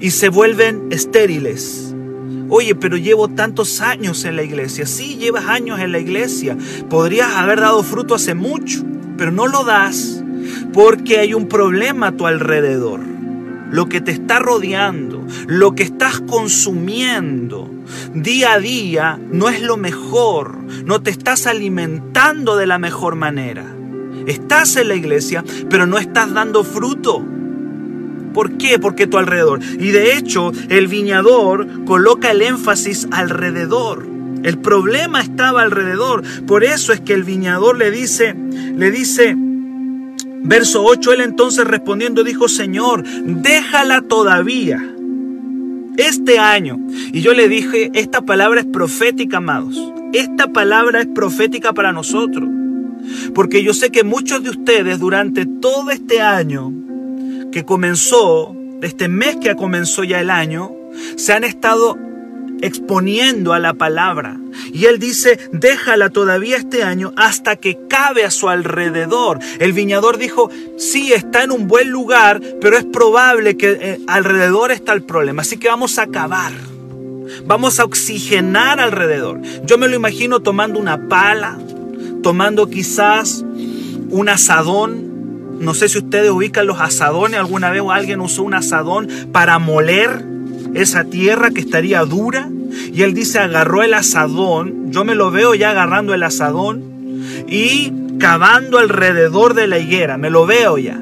y 0.00 0.10
se 0.10 0.28
vuelven 0.28 0.88
estériles. 0.90 1.94
Oye, 2.48 2.74
pero 2.74 2.96
llevo 2.96 3.28
tantos 3.28 3.80
años 3.80 4.24
en 4.24 4.34
la 4.34 4.42
iglesia. 4.42 4.86
Sí, 4.86 5.16
llevas 5.16 5.46
años 5.46 5.78
en 5.78 5.92
la 5.92 6.00
iglesia. 6.00 6.56
Podrías 6.90 7.32
haber 7.36 7.60
dado 7.60 7.84
fruto 7.84 8.16
hace 8.16 8.34
mucho, 8.34 8.82
pero 9.16 9.30
no 9.30 9.46
lo 9.46 9.64
das 9.64 10.24
porque 10.72 11.18
hay 11.18 11.32
un 11.32 11.46
problema 11.46 12.08
a 12.08 12.12
tu 12.12 12.26
alrededor. 12.26 13.00
Lo 13.70 13.88
que 13.88 14.00
te 14.00 14.10
está 14.10 14.40
rodeando, 14.40 15.17
lo 15.46 15.74
que 15.74 15.82
estás 15.82 16.20
consumiendo, 16.20 17.70
día 18.14 18.54
a 18.54 18.60
día 18.60 19.18
no 19.30 19.48
es 19.48 19.62
lo 19.62 19.76
mejor, 19.76 20.56
no 20.84 21.02
te 21.02 21.10
estás 21.10 21.46
alimentando 21.46 22.56
de 22.56 22.66
la 22.66 22.78
mejor 22.78 23.16
manera. 23.16 23.64
Estás 24.26 24.76
en 24.76 24.88
la 24.88 24.94
iglesia, 24.94 25.44
pero 25.70 25.86
no 25.86 25.98
estás 25.98 26.32
dando 26.32 26.64
fruto. 26.64 27.24
¿Por 28.34 28.58
qué? 28.58 28.78
Porque 28.78 29.06
tu 29.06 29.16
alrededor. 29.16 29.60
Y 29.78 29.90
de 29.90 30.16
hecho, 30.16 30.52
el 30.68 30.86
viñador 30.86 31.84
coloca 31.84 32.30
el 32.30 32.42
énfasis 32.42 33.08
alrededor. 33.10 34.06
El 34.42 34.58
problema 34.58 35.20
estaba 35.20 35.62
alrededor. 35.62 36.22
Por 36.46 36.62
eso 36.62 36.92
es 36.92 37.00
que 37.00 37.14
el 37.14 37.24
viñador 37.24 37.78
le 37.78 37.90
dice, 37.90 38.34
le 38.34 38.90
dice, 38.90 39.34
verso 39.36 40.84
8, 40.84 41.14
él 41.14 41.20
entonces 41.22 41.66
respondiendo 41.66 42.22
dijo, 42.22 42.48
Señor, 42.48 43.02
déjala 43.04 44.02
todavía 44.02 44.80
este 45.98 46.38
año. 46.38 46.78
Y 47.12 47.20
yo 47.20 47.34
le 47.34 47.48
dije, 47.48 47.90
esta 47.92 48.22
palabra 48.22 48.60
es 48.60 48.66
profética, 48.66 49.36
amados. 49.36 49.76
Esta 50.14 50.50
palabra 50.52 51.00
es 51.00 51.06
profética 51.08 51.74
para 51.74 51.92
nosotros. 51.92 52.48
Porque 53.34 53.62
yo 53.62 53.74
sé 53.74 53.90
que 53.90 54.04
muchos 54.04 54.42
de 54.42 54.50
ustedes 54.50 54.98
durante 54.98 55.44
todo 55.44 55.90
este 55.90 56.22
año 56.22 56.72
que 57.52 57.64
comenzó, 57.64 58.56
este 58.80 59.08
mes 59.08 59.36
que 59.36 59.54
comenzó 59.54 60.04
ya 60.04 60.20
el 60.20 60.30
año, 60.30 60.70
se 61.16 61.32
han 61.32 61.44
estado 61.44 61.96
exponiendo 62.62 63.52
a 63.52 63.58
la 63.58 63.74
palabra. 63.74 64.36
Y 64.72 64.86
él 64.86 64.98
dice, 64.98 65.38
déjala 65.52 66.10
todavía 66.10 66.56
este 66.56 66.82
año 66.82 67.12
hasta 67.16 67.56
que 67.56 67.78
cabe 67.88 68.24
a 68.24 68.30
su 68.30 68.48
alrededor. 68.48 69.38
El 69.58 69.72
viñador 69.72 70.18
dijo, 70.18 70.50
sí, 70.76 71.12
está 71.12 71.42
en 71.44 71.52
un 71.52 71.68
buen 71.68 71.90
lugar, 71.90 72.40
pero 72.60 72.76
es 72.76 72.84
probable 72.84 73.56
que 73.56 73.78
eh, 73.80 74.00
alrededor 74.06 74.72
está 74.72 74.92
el 74.92 75.02
problema. 75.02 75.42
Así 75.42 75.56
que 75.56 75.68
vamos 75.68 75.98
a 75.98 76.02
acabar. 76.02 76.52
Vamos 77.46 77.78
a 77.78 77.84
oxigenar 77.84 78.80
alrededor. 78.80 79.40
Yo 79.64 79.78
me 79.78 79.88
lo 79.88 79.96
imagino 79.96 80.40
tomando 80.40 80.78
una 80.78 81.08
pala, 81.08 81.58
tomando 82.22 82.68
quizás 82.68 83.44
un 84.10 84.28
asadón. 84.28 85.58
No 85.60 85.74
sé 85.74 85.88
si 85.88 85.98
ustedes 85.98 86.30
ubican 86.30 86.66
los 86.66 86.80
asadones. 86.80 87.38
¿Alguna 87.38 87.70
vez 87.70 87.82
alguien 87.90 88.20
usó 88.20 88.42
un 88.42 88.54
asadón 88.54 89.08
para 89.32 89.58
moler 89.58 90.37
esa 90.74 91.04
tierra 91.04 91.50
que 91.50 91.60
estaría 91.60 92.04
dura. 92.04 92.48
Y 92.92 93.02
él 93.02 93.14
dice, 93.14 93.38
agarró 93.38 93.82
el 93.82 93.94
asadón 93.94 94.78
yo 94.90 95.04
me 95.04 95.14
lo 95.14 95.30
veo 95.30 95.54
ya 95.54 95.70
agarrando 95.70 96.14
el 96.14 96.22
asadón 96.22 96.82
y 97.46 97.92
cavando 98.18 98.78
alrededor 98.78 99.54
de 99.54 99.66
la 99.66 99.78
higuera, 99.78 100.16
me 100.16 100.30
lo 100.30 100.46
veo 100.46 100.78
ya. 100.78 100.98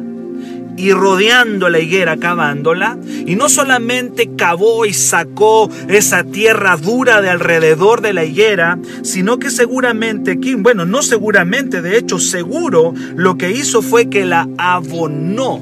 Y 0.79 0.93
rodeando 0.93 1.71
la 1.71 1.79
higuera, 1.79 2.19
cavándola. 2.19 2.99
Y 3.27 3.35
no 3.37 3.49
solamente 3.49 4.33
cavó 4.37 4.85
y 4.85 4.93
sacó 4.93 5.71
esa 5.89 6.25
tierra 6.25 6.77
dura 6.77 7.23
de 7.23 7.31
alrededor 7.31 8.03
de 8.03 8.13
la 8.13 8.25
higuera, 8.25 8.79
sino 9.03 9.39
que 9.39 9.51
seguramente, 9.51 10.39
bueno, 10.59 10.85
no 10.85 11.01
seguramente, 11.01 11.81
de 11.81 11.97
hecho 11.97 12.19
seguro, 12.19 12.93
lo 13.15 13.39
que 13.39 13.53
hizo 13.53 13.81
fue 13.81 14.11
que 14.11 14.27
la 14.27 14.49
abonó. 14.59 15.61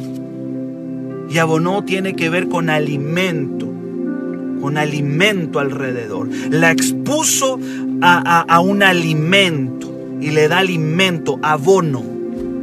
Y 1.30 1.38
abonó 1.38 1.84
tiene 1.84 2.16
que 2.16 2.28
ver 2.28 2.48
con 2.48 2.68
alimento 2.68 3.73
con 4.64 4.78
alimento 4.78 5.58
alrededor. 5.58 6.26
La 6.48 6.70
expuso 6.70 7.60
a, 8.00 8.60
un 8.60 8.82
alimento 8.82 9.92
y 10.22 10.30
le 10.30 10.48
da 10.48 10.60
alimento, 10.60 11.38
abono, 11.42 12.02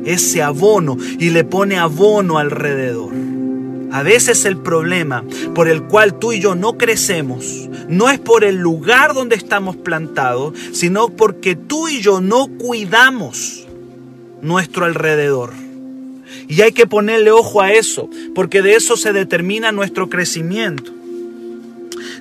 ese 0.03 0.41
abono 0.41 0.98
y 1.20 1.29
le 1.29 1.43
pone 1.43 1.77
abono 1.77 2.39
alrededor. 2.39 3.13
A 3.91 4.01
veces 4.01 4.46
el 4.46 4.58
problema 4.58 5.24
por 5.53 5.67
el 5.67 5.84
cual 5.84 6.17
tú 6.17 6.31
y 6.31 6.39
yo 6.39 6.55
no 6.55 6.75
crecemos 6.75 7.70
no 7.88 8.10
es 8.10 8.17
por 8.17 8.46
el 8.46 8.55
lugar 8.55 9.13
donde 9.13 9.36
estamos 9.36 9.75
plantados, 9.75 10.55
sino 10.72 11.10
porque 11.10 11.55
tú 11.55 11.88
y 11.88 12.01
yo 12.01 12.20
no 12.20 12.48
cuidamos 12.48 13.67
nuestro 14.41 14.86
alrededor. 14.86 15.53
Y 16.48 16.62
hay 16.62 16.72
que 16.72 16.88
ponerle 16.88 17.29
ojo 17.29 17.62
a 17.62 17.72
eso, 17.74 18.10
porque 18.34 18.63
de 18.63 18.74
eso 18.74 18.98
se 18.98 19.13
determina 19.13 19.72
nuestro 19.72 20.10
crecimiento. 20.10 20.93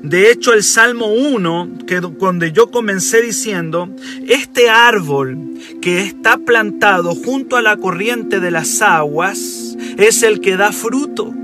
De 0.03 0.31
hecho, 0.31 0.55
el 0.55 0.63
Salmo 0.63 1.13
1, 1.13 1.79
que 1.87 2.01
cuando 2.01 2.47
yo 2.47 2.71
comencé 2.71 3.21
diciendo, 3.21 3.91
este 4.27 4.71
árbol 4.71 5.39
que 5.83 6.01
está 6.01 6.39
plantado 6.39 7.15
junto 7.15 7.57
a 7.57 7.63
la 7.63 7.77
corriente 7.77 8.41
de 8.41 8.51
las 8.51 8.81
aguas 8.81 9.77
es 9.99 10.23
el 10.23 10.41
que 10.41 10.57
da 10.57 10.73
fruto. 10.73 11.35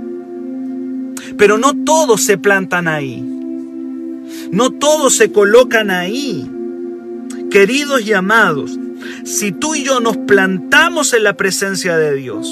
Pero 1.36 1.58
no 1.58 1.74
todos 1.84 2.22
se 2.22 2.38
plantan 2.38 2.88
ahí. 2.88 3.22
No 4.50 4.70
todos 4.70 5.16
se 5.16 5.32
colocan 5.32 5.90
ahí. 5.90 6.50
Queridos 7.50 8.06
y 8.06 8.14
amados, 8.14 8.78
si 9.24 9.52
tú 9.52 9.74
y 9.74 9.84
yo 9.84 10.00
nos 10.00 10.16
plantamos 10.16 11.12
en 11.12 11.24
la 11.24 11.36
presencia 11.36 11.98
de 11.98 12.14
Dios, 12.14 12.48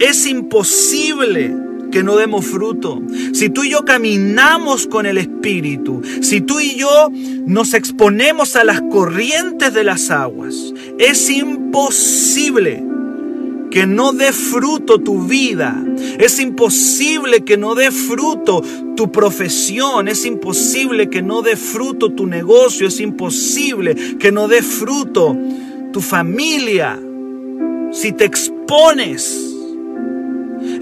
es 0.00 0.26
imposible 0.26 1.54
que 1.94 2.02
no 2.02 2.16
demos 2.16 2.44
fruto. 2.44 3.00
Si 3.32 3.50
tú 3.50 3.62
y 3.62 3.70
yo 3.70 3.84
caminamos 3.84 4.88
con 4.88 5.06
el 5.06 5.16
Espíritu, 5.16 6.02
si 6.22 6.40
tú 6.40 6.58
y 6.58 6.74
yo 6.74 7.08
nos 7.46 7.72
exponemos 7.72 8.56
a 8.56 8.64
las 8.64 8.82
corrientes 8.90 9.72
de 9.72 9.84
las 9.84 10.10
aguas, 10.10 10.74
es 10.98 11.30
imposible 11.30 12.82
que 13.70 13.86
no 13.86 14.12
dé 14.12 14.32
fruto 14.32 14.98
tu 14.98 15.22
vida. 15.22 15.80
Es 16.18 16.40
imposible 16.40 17.44
que 17.44 17.56
no 17.56 17.76
dé 17.76 17.92
fruto 17.92 18.60
tu 18.96 19.12
profesión. 19.12 20.08
Es 20.08 20.26
imposible 20.26 21.08
que 21.08 21.22
no 21.22 21.42
dé 21.42 21.54
fruto 21.54 22.10
tu 22.10 22.26
negocio. 22.26 22.88
Es 22.88 22.98
imposible 22.98 23.94
que 24.18 24.32
no 24.32 24.48
dé 24.48 24.62
fruto 24.62 25.36
tu 25.92 26.00
familia. 26.00 26.98
Si 27.92 28.10
te 28.10 28.24
expones 28.24 29.53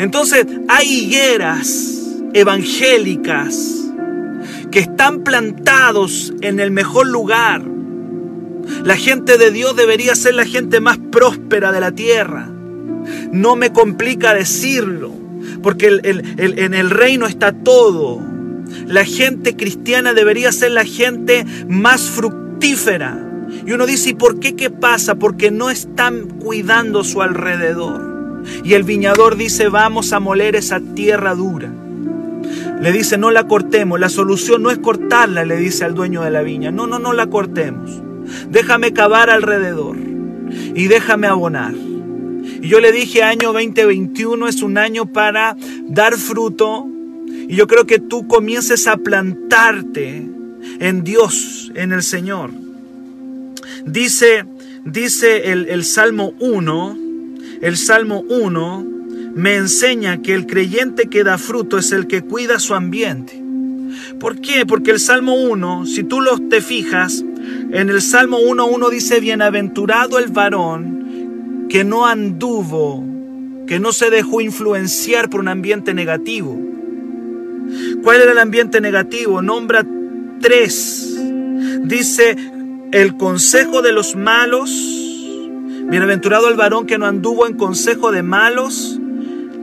entonces 0.02 0.44
hay 0.66 1.04
higueras 1.04 2.00
evangélicas 2.34 3.84
que 4.72 4.80
están 4.80 5.22
plantados 5.22 6.34
en 6.40 6.58
el 6.58 6.72
mejor 6.72 7.06
lugar. 7.06 7.62
La 8.82 8.96
gente 8.96 9.38
de 9.38 9.52
Dios 9.52 9.76
debería 9.76 10.16
ser 10.16 10.34
la 10.34 10.44
gente 10.44 10.80
más 10.80 10.98
próspera 10.98 11.70
de 11.70 11.78
la 11.78 11.92
tierra. 11.92 12.50
No 13.30 13.54
me 13.54 13.72
complica 13.72 14.34
decirlo, 14.34 15.12
porque 15.62 16.00
en 16.02 16.74
el 16.74 16.90
reino 16.90 17.26
está 17.26 17.52
todo. 17.52 18.20
La 18.88 19.04
gente 19.04 19.54
cristiana 19.54 20.14
debería 20.14 20.50
ser 20.50 20.72
la 20.72 20.84
gente 20.84 21.46
más 21.68 22.10
fructífera. 22.10 23.24
Y 23.64 23.70
uno 23.70 23.86
dice, 23.86 24.10
¿y 24.10 24.14
por 24.14 24.40
qué 24.40 24.56
qué 24.56 24.68
pasa? 24.68 25.14
Porque 25.14 25.52
no 25.52 25.70
están 25.70 26.26
cuidando 26.40 27.04
su 27.04 27.22
alrededor. 27.22 28.11
Y 28.64 28.74
el 28.74 28.84
viñador 28.84 29.36
dice, 29.36 29.68
vamos 29.68 30.12
a 30.12 30.20
moler 30.20 30.56
esa 30.56 30.80
tierra 30.80 31.34
dura. 31.34 31.72
Le 32.80 32.92
dice, 32.92 33.16
no 33.16 33.30
la 33.30 33.46
cortemos. 33.46 34.00
La 34.00 34.08
solución 34.08 34.62
no 34.62 34.70
es 34.70 34.78
cortarla, 34.78 35.44
le 35.44 35.56
dice 35.56 35.84
al 35.84 35.94
dueño 35.94 36.22
de 36.22 36.30
la 36.30 36.42
viña. 36.42 36.70
No, 36.70 36.86
no, 36.86 36.98
no 36.98 37.12
la 37.12 37.28
cortemos. 37.28 37.90
Déjame 38.50 38.92
cavar 38.92 39.30
alrededor 39.30 39.96
y 40.74 40.88
déjame 40.88 41.26
abonar. 41.26 41.74
Y 41.74 42.68
yo 42.68 42.80
le 42.80 42.92
dije, 42.92 43.22
año 43.22 43.52
2021 43.52 44.48
es 44.48 44.62
un 44.62 44.78
año 44.78 45.06
para 45.06 45.56
dar 45.86 46.14
fruto. 46.14 46.86
Y 47.48 47.56
yo 47.56 47.66
creo 47.66 47.86
que 47.86 47.98
tú 47.98 48.26
comiences 48.26 48.86
a 48.86 48.96
plantarte 48.96 50.26
en 50.78 51.04
Dios, 51.04 51.72
en 51.74 51.92
el 51.92 52.02
Señor. 52.02 52.50
Dice, 53.84 54.44
dice 54.84 55.52
el, 55.52 55.68
el 55.68 55.84
Salmo 55.84 56.34
1, 56.38 56.96
el 57.62 57.76
Salmo 57.76 58.24
1 58.28 58.86
me 59.34 59.54
enseña 59.54 60.20
que 60.20 60.34
el 60.34 60.46
creyente 60.46 61.08
que 61.08 61.24
da 61.24 61.38
fruto 61.38 61.78
es 61.78 61.92
el 61.92 62.06
que 62.06 62.22
cuida 62.22 62.58
su 62.58 62.74
ambiente. 62.74 63.42
¿Por 64.18 64.40
qué? 64.40 64.66
Porque 64.66 64.90
el 64.90 65.00
Salmo 65.00 65.34
1, 65.34 65.86
si 65.86 66.02
tú 66.02 66.20
lo 66.20 66.38
te 66.38 66.60
fijas, 66.60 67.24
en 67.70 67.88
el 67.88 68.02
Salmo 68.02 68.40
1.1 68.40 68.90
dice, 68.90 69.20
bienaventurado 69.20 70.18
el 70.18 70.30
varón 70.30 71.66
que 71.68 71.84
no 71.84 72.06
anduvo, 72.06 73.04
que 73.66 73.78
no 73.78 73.92
se 73.92 74.10
dejó 74.10 74.40
influenciar 74.40 75.30
por 75.30 75.40
un 75.40 75.48
ambiente 75.48 75.94
negativo. 75.94 76.58
¿Cuál 78.02 78.22
era 78.22 78.32
el 78.32 78.38
ambiente 78.38 78.80
negativo? 78.80 79.40
Nombra 79.40 79.86
tres. 80.40 81.16
Dice, 81.84 82.36
el 82.90 83.16
consejo 83.16 83.82
de 83.82 83.92
los 83.92 84.16
malos, 84.16 85.01
Bienaventurado 85.88 86.48
el 86.48 86.56
varón 86.56 86.86
que 86.86 86.98
no 86.98 87.06
anduvo 87.06 87.46
en 87.46 87.56
consejo 87.56 88.12
de 88.12 88.22
malos. 88.22 88.98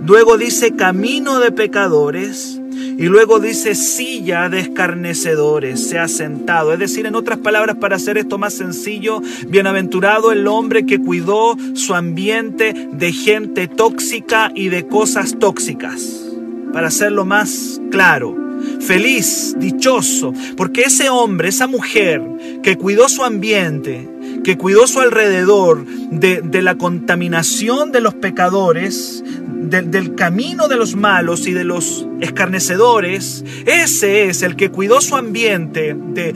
Luego 0.06 0.38
dice 0.38 0.76
camino 0.76 1.40
de 1.40 1.52
pecadores. 1.52 2.60
Y 2.98 3.06
luego 3.06 3.40
dice 3.40 3.76
silla 3.76 4.50
de 4.50 4.60
escarnecedores, 4.60 5.88
se 5.88 6.00
ha 6.00 6.08
sentado. 6.08 6.74
Es 6.74 6.80
decir, 6.80 7.06
en 7.06 7.16
otras 7.16 7.40
palabras, 7.40 7.78
para 7.78 7.96
hacer 7.96 8.18
esto 8.18 8.38
más 8.38 8.54
sencillo, 8.54 9.22
bienaventurado 9.48 10.34
el 10.34 10.48
hombre 10.48 10.86
que 10.86 11.00
cuidó 11.00 11.56
su 11.76 11.96
ambiente 11.96 12.90
de 12.92 13.14
gente 13.14 13.70
tóxica 13.70 14.52
y 14.54 14.68
de 14.68 14.86
cosas 14.86 15.40
tóxicas. 15.40 16.30
Para 16.74 16.88
hacerlo 16.88 17.26
más 17.26 17.82
claro, 17.90 18.36
feliz, 18.82 19.56
dichoso, 19.58 20.34
porque 20.58 20.82
ese 20.82 21.10
hombre, 21.10 21.50
esa 21.50 21.68
mujer 21.68 22.22
que 22.62 22.78
cuidó 22.78 23.08
su 23.08 23.24
ambiente, 23.24 24.10
que 24.44 24.58
cuidó 24.58 24.88
su 24.88 25.00
alrededor 25.00 25.86
de, 25.86 26.62
la 26.62 26.76
contaminación 26.78 27.92
de 27.92 28.02
los 28.02 28.14
pecadores, 28.16 29.24
del 29.46 30.16
camino 30.16 30.68
de 30.68 30.76
los 30.76 30.96
malos 30.96 31.48
y 31.48 31.54
de 31.54 31.64
los 31.64 32.08
escarnecedores, 32.22 33.44
ese 33.66 34.26
es 34.26 34.42
el 34.42 34.56
que 34.56 34.70
cuidó 34.70 35.02
su 35.02 35.16
ambiente 35.16 35.96
de, 35.96 36.34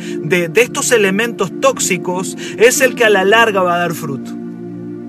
de 0.50 0.62
estos 0.62 0.92
elementos 0.92 1.52
tóxicos, 1.60 2.38
es 2.58 2.82
el 2.82 2.96
que 2.96 3.06
a 3.06 3.10
la 3.10 3.24
larga 3.24 3.62
va 3.62 3.76
a 3.76 3.80
dar 3.80 3.94
fruto. 3.94 4.32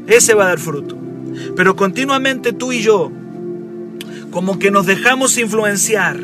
Ese 0.07 0.35
va 0.35 0.45
a 0.45 0.49
dar 0.49 0.59
fruto. 0.59 0.97
Pero 1.57 1.77
continuamente 1.77 2.53
tú 2.53 2.73
y 2.73 2.81
yo, 2.81 3.11
como 4.31 4.59
que 4.59 4.71
nos 4.71 4.87
dejamos 4.87 5.39
influenciar 5.39 6.19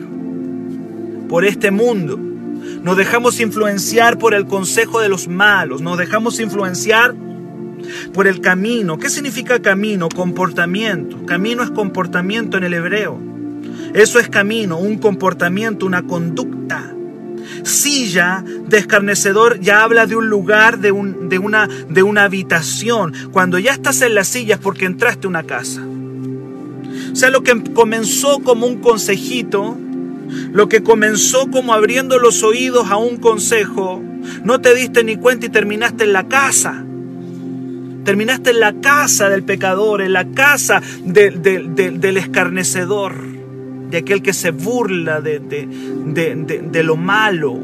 por 1.29 1.45
este 1.45 1.71
mundo, 1.71 2.19
nos 2.83 2.97
dejamos 2.97 3.41
influenciar 3.41 4.19
por 4.19 4.35
el 4.35 4.47
consejo 4.47 5.01
de 5.01 5.09
los 5.09 5.29
malos. 5.29 5.83
Nos 5.83 5.99
dejamos 5.99 6.41
influenciar 6.41 7.15
por 8.13 8.27
el 8.27 8.41
camino. 8.41 8.99
¿Qué 8.99 9.11
significa 9.11 9.61
camino? 9.61 10.09
Comportamiento. 10.09 11.25
Camino 11.27 11.63
es 11.63 11.71
comportamiento 11.71 12.57
en 12.57 12.65
el 12.65 12.75
hebreo. 12.75 13.21
Eso 13.95 14.19
es 14.19 14.29
camino, 14.29 14.79
un 14.79 14.99
comportamiento, 14.99 15.85
una 15.85 16.03
conducta. 16.03 16.95
Silla 17.65 18.45
de 18.45 18.87
ya 19.61 19.83
habla 19.83 20.07
de 20.07 20.17
un 20.17 20.29
lugar, 20.29 20.79
de, 20.79 20.93
un, 20.93 21.29
de, 21.29 21.39
una, 21.39 21.67
de 21.67 22.03
una 22.03 22.25
habitación. 22.25 23.13
Cuando 23.33 23.59
ya 23.59 23.73
estás 23.73 24.01
en 24.03 24.15
la 24.15 24.25
silla 24.25 24.55
es 24.55 24.61
porque 24.61 24.87
entraste 24.87 25.27
a 25.27 25.31
una 25.31 25.43
casa. 25.43 25.83
O 27.13 27.17
sea, 27.17 27.31
lo 27.31 27.43
que 27.43 27.63
comenzó 27.75 28.39
como 28.41 28.67
un 28.67 28.77
consejito, 28.81 29.77
lo 30.53 30.69
que 30.69 30.83
comenzó 30.83 31.51
como 31.51 31.75
abriendo 31.75 32.19
los 32.19 32.43
oídos 32.43 32.91
a 32.91 32.97
un 32.97 33.17
consejo, 33.17 34.03
no 34.45 34.61
te 34.61 34.75
diste 34.75 35.05
ni 35.05 35.17
cuenta 35.17 35.47
y 35.47 35.49
terminaste 35.49 36.05
en 36.05 36.13
la 36.13 36.29
casa. 36.29 36.85
Terminaste 38.05 38.51
en 38.51 38.61
la 38.61 38.73
casa 38.81 39.29
del 39.29 39.43
pecador, 39.43 40.01
en 40.01 40.13
la 40.13 40.25
casa 40.31 40.81
del 41.05 42.17
escarnecedor, 42.17 43.15
de 43.91 43.99
aquel 43.99 44.23
que 44.23 44.33
se 44.33 44.51
burla 44.51 45.21
de, 45.21 46.83
lo 46.83 46.97
malo. 46.97 47.59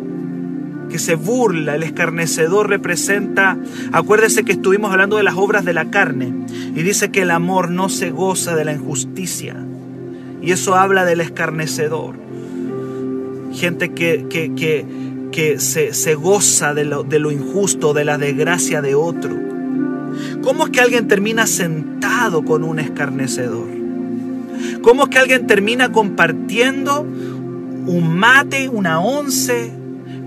que 0.91 0.99
se 0.99 1.17
burla, 1.17 1.75
el 1.75 1.83
escarnecedor 1.83 2.69
representa, 2.69 3.57
acuérdese 3.93 4.45
que 4.45 4.53
estuvimos 4.53 4.93
hablando 4.93 5.17
de 5.17 5.25
las 5.25 5.35
obras 5.35 5.65
de 5.65 5.73
la 5.73 5.91
carne 5.91 6.33
y 6.77 6.83
dice 6.83 7.11
que 7.11 7.23
el 7.23 7.33
amor 7.33 7.71
no 7.71 7.89
se 7.89 8.11
goza 8.11 8.55
de 8.55 8.65
la 8.65 8.73
injusticia. 8.73 9.57
Y 10.43 10.53
eso 10.53 10.77
habla 10.77 11.05
del 11.05 11.23
escarnecedor. 11.23 12.26
Gente 13.57 13.95
que, 13.95 14.27
que, 14.29 14.55
que, 14.55 14.85
que 15.33 15.59
se, 15.59 15.95
se, 15.95 16.15
goza 16.15 16.75
de 16.75 16.85
lo, 16.85 17.05
de 17.05 17.19
lo 17.19 17.31
injusto, 17.31 17.95
de 17.95 18.05
la 18.05 18.19
desgracia 18.19 18.83
de 18.83 18.95
otro. 18.95 19.35
¿Cómo 20.43 20.65
es 20.65 20.71
que 20.71 20.81
alguien 20.83 21.09
termina 21.09 21.47
sentado 21.47 22.45
con 22.45 22.63
un 22.63 22.79
escarnecedor? 22.79 23.67
¿Cómo 24.83 25.05
es 25.05 25.09
que 25.09 25.19
alguien 25.19 25.47
termina 25.47 25.91
compartiendo 25.91 27.01
un 27.01 28.15
mate, 28.15 28.69
una 28.69 29.01
once? 29.01 29.73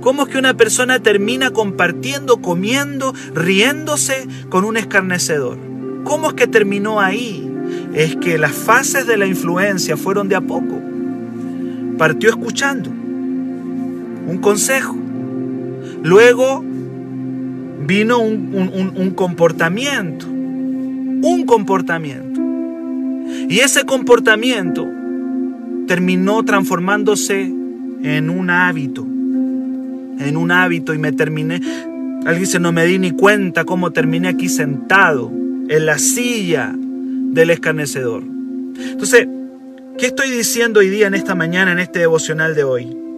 ¿Cómo 0.01 0.23
es 0.23 0.29
que 0.29 0.39
una 0.39 0.55
persona 0.55 0.99
termina 0.99 1.51
compartiendo, 1.51 2.37
comiendo, 2.37 3.13
riéndose 3.35 4.27
con 4.49 4.65
un 4.65 4.75
escarnecedor? 4.75 5.59
¿Cómo 6.03 6.29
es 6.29 6.33
que 6.33 6.47
terminó 6.47 6.99
ahí? 6.99 7.47
Es 7.93 8.15
que 8.15 8.39
las 8.39 8.53
fases 8.53 9.05
de 9.05 9.17
la 9.17 9.27
influencia 9.27 9.97
fueron 9.97 10.29
de 10.29 10.35
a 10.35 10.41
poco. 10.41 10.81
Partió 11.99 12.31
escuchando 12.31 12.98
un 14.29 14.37
consejo. 14.37 14.95
Luego 16.03 16.63
vino 17.85 18.19
un, 18.19 18.93
un, 18.95 19.11
comportamiento. 19.11 20.27
Un 20.27 21.43
comportamiento. 21.45 22.39
Y 23.49 23.59
ese 23.59 23.85
comportamiento 23.85 24.87
terminó 25.87 26.43
transformándose 26.43 27.41
en 28.03 28.29
un 28.29 28.49
hábito. 28.49 29.01
En 29.01 30.37
un 30.37 30.51
hábito 30.51 30.93
y 30.93 30.97
me 30.97 31.11
terminé, 31.11 31.61
alguien 32.25 32.39
dice, 32.41 32.59
no 32.59 32.71
me 32.71 32.85
di 32.85 32.99
ni 32.99 33.11
cuenta 33.11 33.65
cómo 33.65 33.91
terminé 33.91 34.27
aquí 34.27 34.49
sentado 34.49 35.31
en 35.69 35.85
la 35.85 35.97
silla 35.97 36.73
del 36.75 37.49
escarnecedor. 37.49 38.23
Entonces, 38.23 39.27
¿qué 39.97 40.07
estoy 40.07 40.29
diciendo 40.29 40.81
hoy 40.81 40.89
día 40.89 41.07
en 41.07 41.15
esta 41.15 41.35
mañana, 41.35 41.71
en 41.71 41.79
este 41.79 41.99
devocional 41.99 42.53
de 42.53 42.63
hoy? 42.63 43.08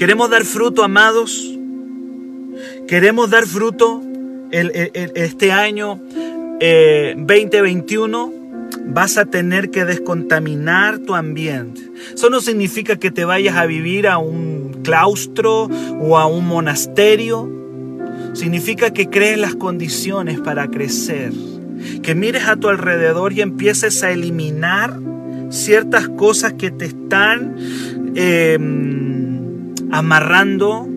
¿Queremos 0.00 0.30
dar 0.30 0.46
fruto, 0.46 0.82
amados? 0.82 1.46
¿Queremos 2.88 3.28
dar 3.28 3.44
fruto 3.44 4.00
este 4.50 5.52
año 5.52 6.00
eh, 6.58 7.12
2021? 7.18 8.32
Vas 8.86 9.18
a 9.18 9.26
tener 9.26 9.70
que 9.70 9.84
descontaminar 9.84 11.00
tu 11.00 11.14
ambiente. 11.14 11.82
Eso 12.14 12.30
no 12.30 12.40
significa 12.40 12.96
que 12.96 13.10
te 13.10 13.26
vayas 13.26 13.56
a 13.56 13.66
vivir 13.66 14.08
a 14.08 14.16
un 14.16 14.80
claustro 14.82 15.68
o 16.00 16.16
a 16.16 16.24
un 16.24 16.46
monasterio. 16.46 17.50
Significa 18.32 18.94
que 18.94 19.10
crees 19.10 19.36
las 19.36 19.54
condiciones 19.54 20.40
para 20.40 20.68
crecer. 20.68 21.34
Que 22.02 22.14
mires 22.14 22.48
a 22.48 22.56
tu 22.56 22.70
alrededor 22.70 23.34
y 23.34 23.42
empieces 23.42 24.02
a 24.02 24.10
eliminar 24.12 24.98
ciertas 25.50 26.08
cosas 26.08 26.54
que 26.54 26.70
te 26.70 26.86
están 26.86 27.54
eh, 28.14 28.56
amarrando, 29.92 30.88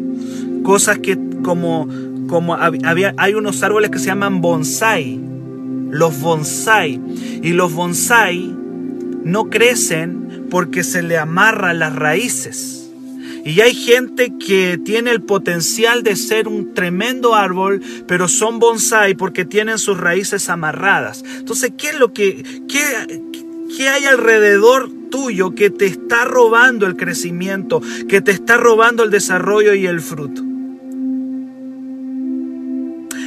cosas 0.64 1.00
que 1.00 1.18
como, 1.44 1.88
como 2.28 2.56
había, 2.56 3.14
hay 3.18 3.34
unos 3.34 3.62
árboles 3.64 3.92
que 3.92 4.00
se 4.00 4.08
llaman 4.08 4.42
bonsai, 4.42 5.20
los 5.92 6.20
bonsai, 6.20 7.00
y 7.42 7.54
los 7.54 7.74
bonsai 7.74 8.56
no 9.24 9.50
crecen 9.50 10.48
porque 10.50 10.84
se 10.84 11.04
le 11.04 11.18
amarran 11.18 11.80
las 11.80 11.96
raíces. 11.96 12.80
Y 13.46 13.60
hay 13.60 13.76
gente 13.76 14.34
que 14.40 14.80
tiene 14.84 15.12
el 15.12 15.22
potencial 15.22 16.02
de 16.04 16.16
ser 16.16 16.48
un 16.48 16.74
tremendo 16.74 17.36
árbol, 17.36 17.82
pero 18.08 18.30
son 18.30 18.60
bonsai 18.60 19.16
porque 19.16 19.44
tienen 19.44 19.80
sus 19.80 19.98
raíces 19.98 20.50
amarradas. 20.50 21.26
Entonces, 21.40 21.74
¿qué 21.78 21.90
es 21.90 22.00
lo 22.00 22.14
que, 22.14 22.42
qué, 22.70 23.22
qué 23.76 23.90
hay 23.90 24.06
alrededor 24.06 24.90
tuyo 25.14 25.54
que 25.54 25.70
te 25.70 25.86
está 25.86 26.26
robando 26.26 26.88
el 26.88 26.96
crecimiento, 26.98 27.84
que 28.10 28.20
te 28.20 28.32
está 28.32 28.58
robando 28.58 29.04
el 29.04 29.12
desarrollo 29.12 29.76
y 29.76 29.86
el 29.86 30.02
fruto? 30.02 30.42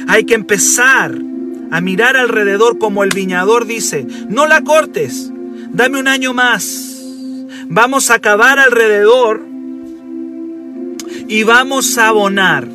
Hay 0.09 0.25
que 0.25 0.33
empezar 0.33 1.17
a 1.71 1.79
mirar 1.79 2.17
alrededor 2.17 2.77
como 2.77 3.05
el 3.05 3.11
viñador 3.11 3.65
dice, 3.65 4.05
no 4.27 4.47
la 4.47 4.65
cortes, 4.65 5.31
dame 5.71 5.97
un 5.97 6.09
año 6.09 6.33
más. 6.33 7.05
Vamos 7.69 8.11
a 8.11 8.15
acabar 8.15 8.59
alrededor 8.59 9.45
y 11.29 11.43
vamos 11.43 11.97
a 11.97 12.09
abonar. 12.09 12.67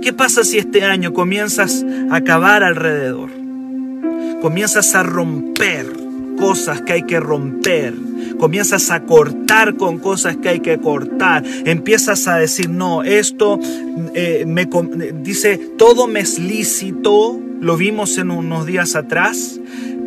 ¿Qué 0.00 0.12
pasa 0.12 0.44
si 0.44 0.58
este 0.58 0.84
año 0.84 1.12
comienzas 1.12 1.84
a 2.10 2.14
acabar 2.14 2.62
alrededor? 2.62 3.30
Comienzas 4.40 4.94
a 4.94 5.02
romper 5.02 6.03
cosas 6.36 6.82
que 6.82 6.94
hay 6.94 7.02
que 7.02 7.20
romper. 7.20 7.94
Comienzas 8.38 8.90
a 8.90 9.04
cortar 9.04 9.76
con 9.76 9.98
cosas 9.98 10.36
que 10.36 10.48
hay 10.48 10.60
que 10.60 10.78
cortar. 10.78 11.44
Empiezas 11.64 12.26
a 12.26 12.36
decir, 12.36 12.68
no, 12.70 13.02
esto 13.02 13.58
eh, 14.14 14.44
me 14.46 14.68
dice, 15.22 15.58
todo 15.78 16.06
me 16.06 16.20
es 16.20 16.38
lícito. 16.38 17.40
Lo 17.60 17.76
vimos 17.76 18.18
en 18.18 18.30
unos 18.30 18.66
días 18.66 18.94
atrás. 18.96 19.60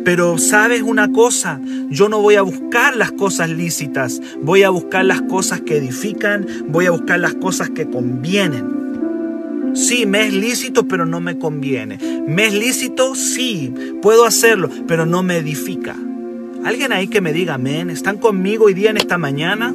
Pero 0.04 0.38
sabes 0.38 0.82
una 0.82 1.12
cosa, 1.12 1.60
yo 1.90 2.08
no 2.08 2.22
voy 2.22 2.36
a 2.36 2.42
buscar 2.42 2.96
las 2.96 3.12
cosas 3.12 3.50
lícitas, 3.50 4.22
voy 4.40 4.62
a 4.62 4.70
buscar 4.70 5.04
las 5.04 5.20
cosas 5.20 5.60
que 5.60 5.76
edifican, 5.76 6.46
voy 6.68 6.86
a 6.86 6.92
buscar 6.92 7.20
las 7.20 7.34
cosas 7.34 7.68
que 7.68 7.86
convienen. 7.86 8.78
Sí, 9.74 10.06
me 10.06 10.26
es 10.26 10.32
lícito, 10.32 10.88
pero 10.88 11.04
no 11.04 11.20
me 11.20 11.38
conviene. 11.38 11.98
Me 12.26 12.46
es 12.46 12.54
lícito, 12.54 13.14
sí, 13.14 13.72
puedo 14.00 14.24
hacerlo, 14.24 14.70
pero 14.86 15.04
no 15.04 15.22
me 15.22 15.36
edifica. 15.36 15.94
Alguien 16.68 16.92
ahí 16.92 17.08
que 17.08 17.22
me 17.22 17.32
diga 17.32 17.54
amén, 17.54 17.88
¿están 17.88 18.18
conmigo 18.18 18.66
hoy 18.66 18.74
día 18.74 18.90
en 18.90 18.98
esta 18.98 19.16
mañana? 19.16 19.74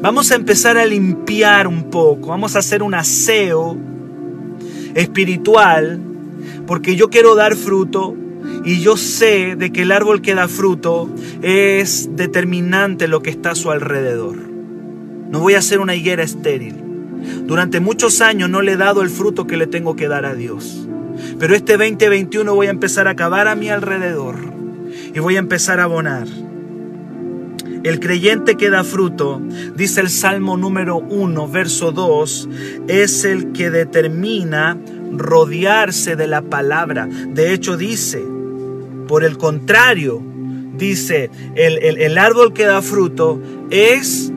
Vamos 0.00 0.32
a 0.32 0.36
empezar 0.36 0.78
a 0.78 0.86
limpiar 0.86 1.68
un 1.68 1.90
poco, 1.90 2.28
vamos 2.28 2.56
a 2.56 2.60
hacer 2.60 2.82
un 2.82 2.94
aseo 2.94 3.76
espiritual, 4.94 6.00
porque 6.66 6.96
yo 6.96 7.10
quiero 7.10 7.34
dar 7.34 7.56
fruto, 7.56 8.16
y 8.64 8.80
yo 8.80 8.96
sé 8.96 9.54
de 9.54 9.70
que 9.70 9.82
el 9.82 9.92
árbol 9.92 10.22
que 10.22 10.34
da 10.34 10.48
fruto 10.48 11.10
es 11.42 12.08
determinante 12.16 13.06
lo 13.06 13.20
que 13.20 13.28
está 13.28 13.50
a 13.50 13.54
su 13.54 13.70
alrededor. 13.70 14.38
No 15.28 15.40
voy 15.40 15.56
a 15.56 15.60
ser 15.60 15.78
una 15.80 15.94
higuera 15.94 16.22
estéril. 16.22 16.76
Durante 17.44 17.80
muchos 17.80 18.22
años 18.22 18.48
no 18.48 18.62
le 18.62 18.72
he 18.72 18.76
dado 18.78 19.02
el 19.02 19.10
fruto 19.10 19.46
que 19.46 19.58
le 19.58 19.66
tengo 19.66 19.94
que 19.94 20.08
dar 20.08 20.24
a 20.24 20.34
Dios. 20.34 20.88
Pero 21.38 21.54
este 21.54 21.76
2021 21.76 22.54
voy 22.54 22.68
a 22.68 22.70
empezar 22.70 23.08
a 23.08 23.10
acabar 23.10 23.46
a 23.46 23.56
mi 23.56 23.68
alrededor 23.68 24.51
y 25.14 25.18
voy 25.18 25.36
a 25.36 25.40
empezar 25.40 25.80
a 25.80 25.84
abonar. 25.84 26.26
El 27.84 27.98
creyente 27.98 28.56
que 28.56 28.70
da 28.70 28.84
fruto, 28.84 29.42
dice 29.74 30.00
el 30.00 30.08
Salmo 30.08 30.56
número 30.56 30.98
1, 30.98 31.48
verso 31.48 31.90
2, 31.90 32.48
es 32.86 33.24
el 33.24 33.52
que 33.52 33.70
determina 33.70 34.78
rodearse 35.12 36.14
de 36.14 36.28
la 36.28 36.42
palabra. 36.42 37.06
De 37.06 37.52
hecho 37.52 37.76
dice, 37.76 38.22
por 39.08 39.24
el 39.24 39.36
contrario, 39.36 40.22
dice, 40.76 41.30
el, 41.56 41.78
el, 41.78 42.18
árbol 42.18 42.52
que 42.52 42.66
da 42.66 42.82
fruto 42.82 43.42
es, 43.70 44.32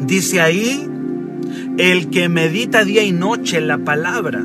dice 0.00 0.42
ahí, 0.42 0.86
el 1.78 2.10
que 2.10 2.28
medita 2.28 2.84
día 2.84 3.02
y 3.02 3.12
noche 3.12 3.56
en 3.56 3.68
la 3.68 3.78
palabra. 3.78 4.44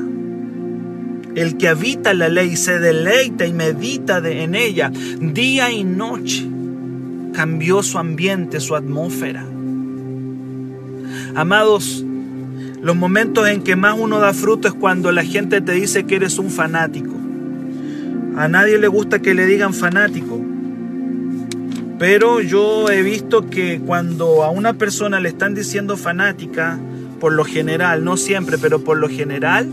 El 1.36 1.58
que 1.58 1.68
habita 1.68 2.14
la 2.14 2.30
ley 2.30 2.56
se 2.56 2.78
deleita 2.78 3.44
y 3.44 3.52
medita 3.52 4.18
en 4.26 4.54
ella 4.54 4.90
día 5.20 5.70
y 5.70 5.84
noche. 5.84 6.48
Cambió 7.34 7.82
su 7.82 7.98
ambiente, 7.98 8.58
su 8.58 8.74
atmósfera. 8.74 9.44
Amados, 11.34 12.02
los 12.80 12.96
momentos 12.96 13.46
en 13.48 13.62
que 13.62 13.76
más 13.76 13.96
uno 13.98 14.18
da 14.18 14.32
fruto 14.32 14.66
es 14.66 14.72
cuando 14.72 15.12
la 15.12 15.24
gente 15.24 15.60
te 15.60 15.72
dice 15.72 16.06
que 16.06 16.16
eres 16.16 16.38
un 16.38 16.48
fanático. 16.48 17.12
A 18.38 18.48
nadie 18.48 18.78
le 18.78 18.88
gusta 18.88 19.18
que 19.18 19.34
le 19.34 19.44
digan 19.44 19.74
fanático. 19.74 20.40
Pero 21.98 22.40
yo 22.40 22.90
he 22.90 23.02
visto 23.02 23.50
que 23.50 23.78
cuando 23.84 24.42
a 24.42 24.48
una 24.48 24.72
persona 24.72 25.20
le 25.20 25.28
están 25.28 25.54
diciendo 25.54 25.98
fanática, 25.98 26.78
por 27.20 27.34
lo 27.34 27.44
general, 27.44 28.04
no 28.04 28.16
siempre, 28.16 28.56
pero 28.56 28.82
por 28.82 28.96
lo 28.96 29.10
general, 29.10 29.66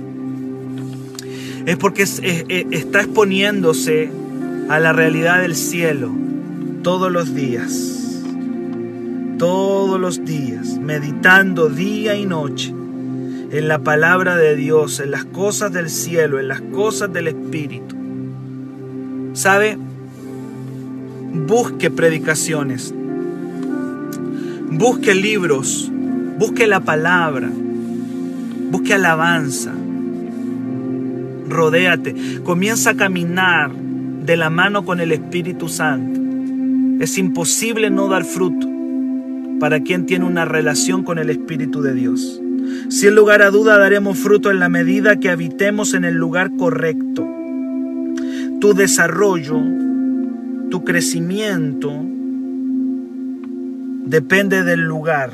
es 1.65 1.77
porque 1.77 2.03
está 2.03 3.01
exponiéndose 3.01 4.11
a 4.69 4.79
la 4.79 4.93
realidad 4.93 5.41
del 5.41 5.55
cielo 5.55 6.11
todos 6.83 7.11
los 7.11 7.33
días. 7.33 8.21
Todos 9.37 9.99
los 9.99 10.23
días, 10.25 10.77
meditando 10.77 11.69
día 11.69 12.15
y 12.15 12.25
noche 12.25 12.73
en 13.51 13.67
la 13.67 13.79
palabra 13.79 14.35
de 14.35 14.55
Dios, 14.55 14.99
en 14.99 15.11
las 15.11 15.25
cosas 15.25 15.71
del 15.71 15.89
cielo, 15.89 16.39
en 16.39 16.47
las 16.47 16.61
cosas 16.61 17.11
del 17.13 17.27
Espíritu. 17.27 17.95
¿Sabe? 19.33 19.77
Busque 21.33 21.89
predicaciones. 21.89 22.93
Busque 24.71 25.13
libros. 25.13 25.91
Busque 26.37 26.67
la 26.67 26.79
palabra. 26.79 27.49
Busque 28.71 28.93
alabanza. 28.93 29.73
Rodéate. 31.53 32.15
Comienza 32.43 32.91
a 32.91 32.95
caminar 32.95 33.71
de 33.73 34.37
la 34.37 34.49
mano 34.49 34.83
con 34.83 34.99
el 34.99 35.11
Espíritu 35.11 35.69
Santo. 35.69 36.19
Es 36.99 37.17
imposible 37.17 37.89
no 37.89 38.07
dar 38.07 38.25
fruto 38.25 38.67
para 39.59 39.81
quien 39.81 40.05
tiene 40.05 40.25
una 40.25 40.45
relación 40.45 41.03
con 41.03 41.19
el 41.19 41.29
Espíritu 41.29 41.81
de 41.81 41.93
Dios. 41.93 42.41
Sin 42.89 43.15
lugar 43.15 43.41
a 43.41 43.49
duda 43.49 43.77
daremos 43.77 44.17
fruto 44.17 44.51
en 44.51 44.59
la 44.59 44.69
medida 44.69 45.19
que 45.19 45.29
habitemos 45.29 45.93
en 45.93 46.05
el 46.05 46.15
lugar 46.15 46.51
correcto. 46.57 47.25
Tu 48.59 48.73
desarrollo, 48.73 49.61
tu 50.69 50.83
crecimiento, 50.83 51.91
depende 54.05 54.63
del 54.63 54.81
lugar, 54.81 55.31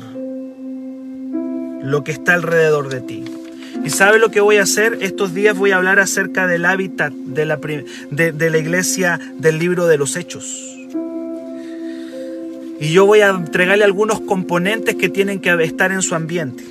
lo 1.82 2.04
que 2.04 2.12
está 2.12 2.34
alrededor 2.34 2.88
de 2.88 3.00
ti. 3.00 3.24
¿Y 3.84 3.90
sabe 3.90 4.18
lo 4.18 4.30
que 4.30 4.40
voy 4.40 4.56
a 4.56 4.62
hacer? 4.62 4.98
Estos 5.00 5.34
días 5.34 5.56
voy 5.56 5.70
a 5.70 5.76
hablar 5.76 5.98
acerca 5.98 6.46
del 6.46 6.64
hábitat 6.64 7.12
de 7.12 7.46
la, 7.46 7.58
de, 8.10 8.50
la 8.50 8.58
iglesia 8.58 9.18
del 9.38 9.58
libro 9.58 9.86
de 9.86 9.98
los 9.98 10.16
Hechos. 10.16 10.76
Y 12.78 12.92
yo 12.92 13.06
voy 13.06 13.20
a 13.20 13.30
entregarle 13.30 13.84
algunos 13.84 14.20
componentes 14.20 14.94
que 14.96 15.08
tienen 15.08 15.40
que 15.40 15.50
estar 15.62 15.92
en 15.92 16.02
su 16.02 16.14
ambiente. 16.14 16.64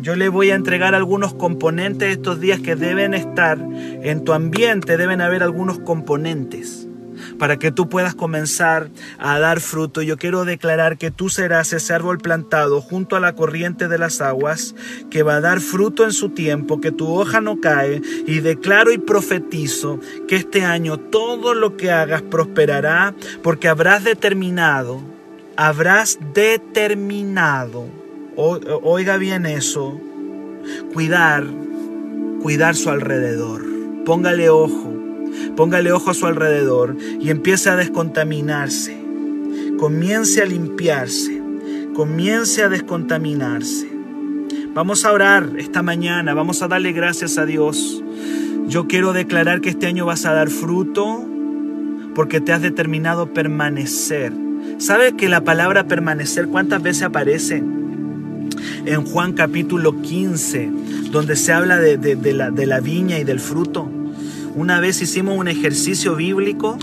Yo 0.00 0.16
le 0.16 0.28
voy 0.28 0.50
a 0.50 0.54
entregar 0.54 0.94
algunos 0.94 1.34
componentes 1.34 2.10
estos 2.10 2.40
días 2.40 2.60
que 2.60 2.76
deben 2.76 3.14
estar 3.14 3.58
en 3.60 4.24
tu 4.24 4.32
ambiente, 4.32 4.96
deben 4.96 5.20
haber 5.20 5.42
algunos 5.42 5.78
componentes 5.78 6.81
para 7.42 7.56
que 7.56 7.72
tú 7.72 7.88
puedas 7.88 8.14
comenzar 8.14 8.88
a 9.18 9.40
dar 9.40 9.58
fruto. 9.58 10.00
Yo 10.00 10.16
quiero 10.16 10.44
declarar 10.44 10.96
que 10.96 11.10
tú 11.10 11.28
serás 11.28 11.72
ese 11.72 11.92
árbol 11.92 12.18
plantado 12.18 12.80
junto 12.80 13.16
a 13.16 13.20
la 13.20 13.34
corriente 13.34 13.88
de 13.88 13.98
las 13.98 14.20
aguas, 14.20 14.76
que 15.10 15.24
va 15.24 15.34
a 15.34 15.40
dar 15.40 15.58
fruto 15.58 16.04
en 16.04 16.12
su 16.12 16.28
tiempo, 16.28 16.80
que 16.80 16.92
tu 16.92 17.12
hoja 17.12 17.40
no 17.40 17.60
cae, 17.60 18.00
y 18.28 18.38
declaro 18.38 18.92
y 18.92 18.98
profetizo 18.98 19.98
que 20.28 20.36
este 20.36 20.64
año 20.64 20.98
todo 20.98 21.52
lo 21.54 21.76
que 21.76 21.90
hagas 21.90 22.22
prosperará, 22.22 23.12
porque 23.42 23.66
habrás 23.66 24.04
determinado, 24.04 25.02
habrás 25.56 26.20
determinado, 26.34 27.88
oiga 28.36 29.16
bien 29.16 29.46
eso, 29.46 30.00
cuidar, 30.94 31.44
cuidar 32.40 32.76
su 32.76 32.88
alrededor. 32.88 33.64
Póngale 34.04 34.48
ojo 34.48 35.01
Póngale 35.56 35.92
ojo 35.92 36.10
a 36.10 36.14
su 36.14 36.26
alrededor 36.26 36.96
y 37.20 37.30
empiece 37.30 37.70
a 37.70 37.76
descontaminarse. 37.76 38.96
Comience 39.78 40.42
a 40.42 40.46
limpiarse. 40.46 41.40
Comience 41.94 42.62
a 42.62 42.68
descontaminarse. 42.68 43.88
Vamos 44.74 45.04
a 45.04 45.12
orar 45.12 45.50
esta 45.58 45.82
mañana. 45.82 46.34
Vamos 46.34 46.62
a 46.62 46.68
darle 46.68 46.92
gracias 46.92 47.36
a 47.36 47.44
Dios. 47.44 48.02
Yo 48.66 48.86
quiero 48.86 49.12
declarar 49.12 49.60
que 49.60 49.70
este 49.70 49.86
año 49.86 50.06
vas 50.06 50.24
a 50.24 50.32
dar 50.32 50.48
fruto 50.48 51.26
porque 52.14 52.40
te 52.40 52.52
has 52.52 52.62
determinado 52.62 53.32
permanecer. 53.32 54.32
¿Sabes 54.78 55.14
que 55.14 55.28
la 55.28 55.44
palabra 55.44 55.86
permanecer 55.86 56.48
cuántas 56.48 56.82
veces 56.82 57.02
aparece? 57.02 57.62
En 58.84 59.04
Juan 59.04 59.32
capítulo 59.32 60.00
15, 60.00 60.70
donde 61.10 61.36
se 61.36 61.52
habla 61.52 61.78
de, 61.78 62.32
la, 62.32 62.50
de 62.50 62.66
la 62.66 62.80
viña 62.80 63.18
y 63.18 63.24
del 63.24 63.40
fruto. 63.40 63.90
Una 64.54 64.80
vez 64.80 65.00
hicimos 65.00 65.38
un 65.38 65.48
ejercicio 65.48 66.14
bíblico 66.14 66.78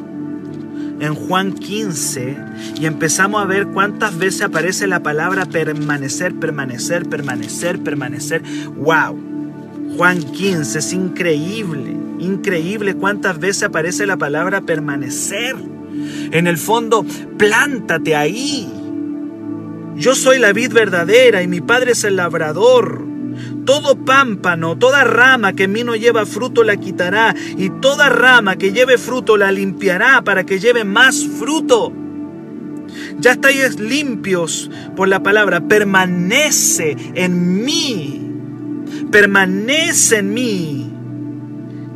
en 0.99 1.13
Juan 1.13 1.53
15 1.53 2.37
y 2.79 2.85
empezamos 2.87 3.41
a 3.41 3.45
ver 3.45 3.67
cuántas 3.67 4.17
veces 4.17 4.41
aparece 4.41 4.87
la 4.87 5.03
palabra 5.03 5.45
permanecer, 5.45 6.33
permanecer, 6.33 7.07
permanecer, 7.07 7.79
permanecer. 7.79 8.41
¡Wow! 8.75 9.19
Juan 9.97 10.19
15 10.19 10.79
es 10.79 10.93
increíble, 10.93 11.95
increíble 12.19 12.95
cuántas 12.95 13.39
veces 13.39 13.63
aparece 13.63 14.07
la 14.07 14.17
palabra 14.17 14.61
permanecer. 14.61 15.55
En 16.31 16.47
el 16.47 16.57
fondo, 16.57 17.05
plántate 17.37 18.15
ahí. 18.15 18.67
Yo 19.95 20.15
soy 20.15 20.39
la 20.39 20.53
vid 20.53 20.71
verdadera 20.71 21.43
y 21.43 21.47
mi 21.47 21.61
padre 21.61 21.91
es 21.91 22.03
el 22.03 22.15
labrador. 22.15 23.08
Todo 23.69 24.03
pámpano, 24.03 24.79
toda 24.79 25.03
rama 25.03 25.53
que 25.53 25.65
en 25.65 25.73
mí 25.73 25.83
no 25.83 25.95
lleva 25.95 26.25
fruto 26.25 26.63
la 26.63 26.77
quitará, 26.77 27.35
y 27.55 27.69
toda 27.69 28.09
rama 28.09 28.55
que 28.55 28.71
lleve 28.71 28.97
fruto 28.97 29.37
la 29.37 29.51
limpiará 29.51 30.23
para 30.23 30.43
que 30.43 30.59
lleve 30.59 30.85
más 30.85 31.23
fruto. 31.37 31.93
Ya 33.19 33.33
estáis 33.33 33.79
limpios 33.79 34.71
por 34.95 35.07
la 35.07 35.21
palabra, 35.21 35.61
permanece 35.67 36.97
en 37.13 37.63
mí, 37.63 38.31
permanece 39.11 40.17
en 40.17 40.33
mí. 40.33 40.93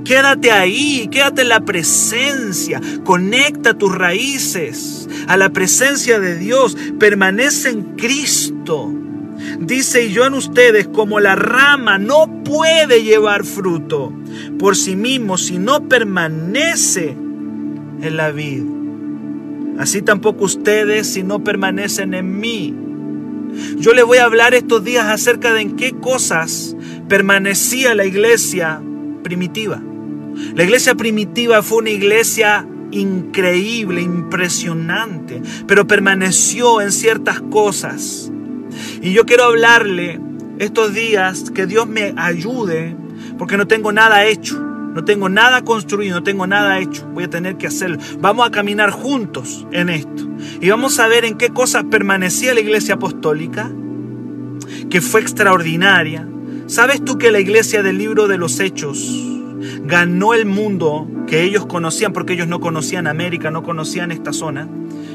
Quédate 0.06 0.52
ahí, 0.52 1.10
quédate 1.12 1.42
en 1.42 1.50
la 1.50 1.62
presencia, 1.62 2.82
conecta 3.04 3.74
tus 3.74 3.96
raíces 3.96 5.10
a 5.28 5.38
la 5.38 5.50
presencia 5.50 6.20
de 6.20 6.38
Dios, 6.38 6.78
permanece 7.00 7.70
en 7.70 7.96
Cristo. 7.96 9.03
Dice, 9.60 10.06
y 10.06 10.12
yo 10.12 10.26
en 10.26 10.34
ustedes 10.34 10.88
como 10.88 11.20
la 11.20 11.36
rama 11.36 11.98
no 11.98 12.44
puede 12.44 13.04
llevar 13.04 13.44
fruto 13.44 14.14
por 14.60 14.76
sí 14.76 14.96
mismo 14.96 15.38
si 15.38 15.58
no 15.58 15.88
permanece 15.88 17.10
en 18.02 18.18
la 18.18 18.32
vid. 18.32 18.64
Así 19.78 20.02
tampoco 20.02 20.46
ustedes 20.46 21.08
si 21.08 21.24
no 21.24 21.44
permanecen 21.44 22.14
en 22.14 22.40
mí. 22.40 22.76
Yo 23.78 23.94
les 23.94 24.06
voy 24.06 24.18
a 24.18 24.26
hablar 24.26 24.54
estos 24.54 24.84
días 24.84 25.06
acerca 25.08 25.54
de 25.54 25.62
en 25.62 25.76
qué 25.76 25.92
cosas 25.92 26.76
permanecía 27.08 27.96
la 27.96 28.06
iglesia 28.06 28.82
primitiva. 29.24 29.82
La 30.56 30.64
iglesia 30.64 30.96
primitiva 30.96 31.62
fue 31.62 31.80
una 31.80 31.92
iglesia 31.92 32.68
increíble, 32.92 34.02
impresionante, 34.02 35.42
pero 35.68 35.88
permaneció 35.88 36.82
en 36.82 36.92
ciertas 36.92 37.42
cosas 37.42 38.32
y 39.02 39.14
yo 39.14 39.26
quiero 39.26 39.46
hablarle 39.46 40.20
estos 40.60 40.94
días 40.94 41.52
que 41.52 41.66
Dios 41.66 41.88
me 41.88 42.14
ayude 42.18 42.96
porque 43.38 43.58
no 43.58 43.68
tengo 43.68 43.92
nada 43.92 44.26
hecho. 44.26 44.60
No 44.94 45.04
tengo 45.04 45.28
nada 45.28 45.64
construido, 45.64 46.18
no 46.18 46.24
tengo 46.24 46.46
nada 46.46 46.78
hecho. 46.78 47.08
Voy 47.14 47.24
a 47.24 47.30
tener 47.30 47.58
que 47.58 47.66
hacerlo. 47.66 47.98
Vamos 48.20 48.48
a 48.48 48.52
caminar 48.52 48.92
juntos 48.92 49.66
en 49.72 49.90
esto. 49.90 50.28
Y 50.62 50.70
vamos 50.70 51.00
a 51.00 51.08
ver 51.08 51.26
en 51.26 51.36
qué 51.36 51.50
cosas 51.50 51.86
permanecía 51.90 52.54
la 52.54 52.60
iglesia 52.60 52.96
apostólica, 52.96 53.72
que 54.92 55.02
fue 55.02 55.22
extraordinaria. 55.22 56.28
¿Sabes 56.68 57.04
tú 57.04 57.18
que 57.18 57.32
la 57.32 57.40
iglesia 57.40 57.82
del 57.82 57.98
libro 57.98 58.28
de 58.28 58.38
los 58.38 58.60
Hechos 58.60 59.12
ganó 59.84 60.36
el 60.36 60.46
mundo 60.46 61.10
que 61.26 61.42
ellos 61.42 61.66
conocían, 61.66 62.14
porque 62.14 62.34
ellos 62.34 62.48
no 62.48 62.60
conocían 62.60 63.08
América, 63.08 63.50
no 63.50 63.64
conocían 63.64 64.12
esta 64.12 64.32
zona? 64.32 64.70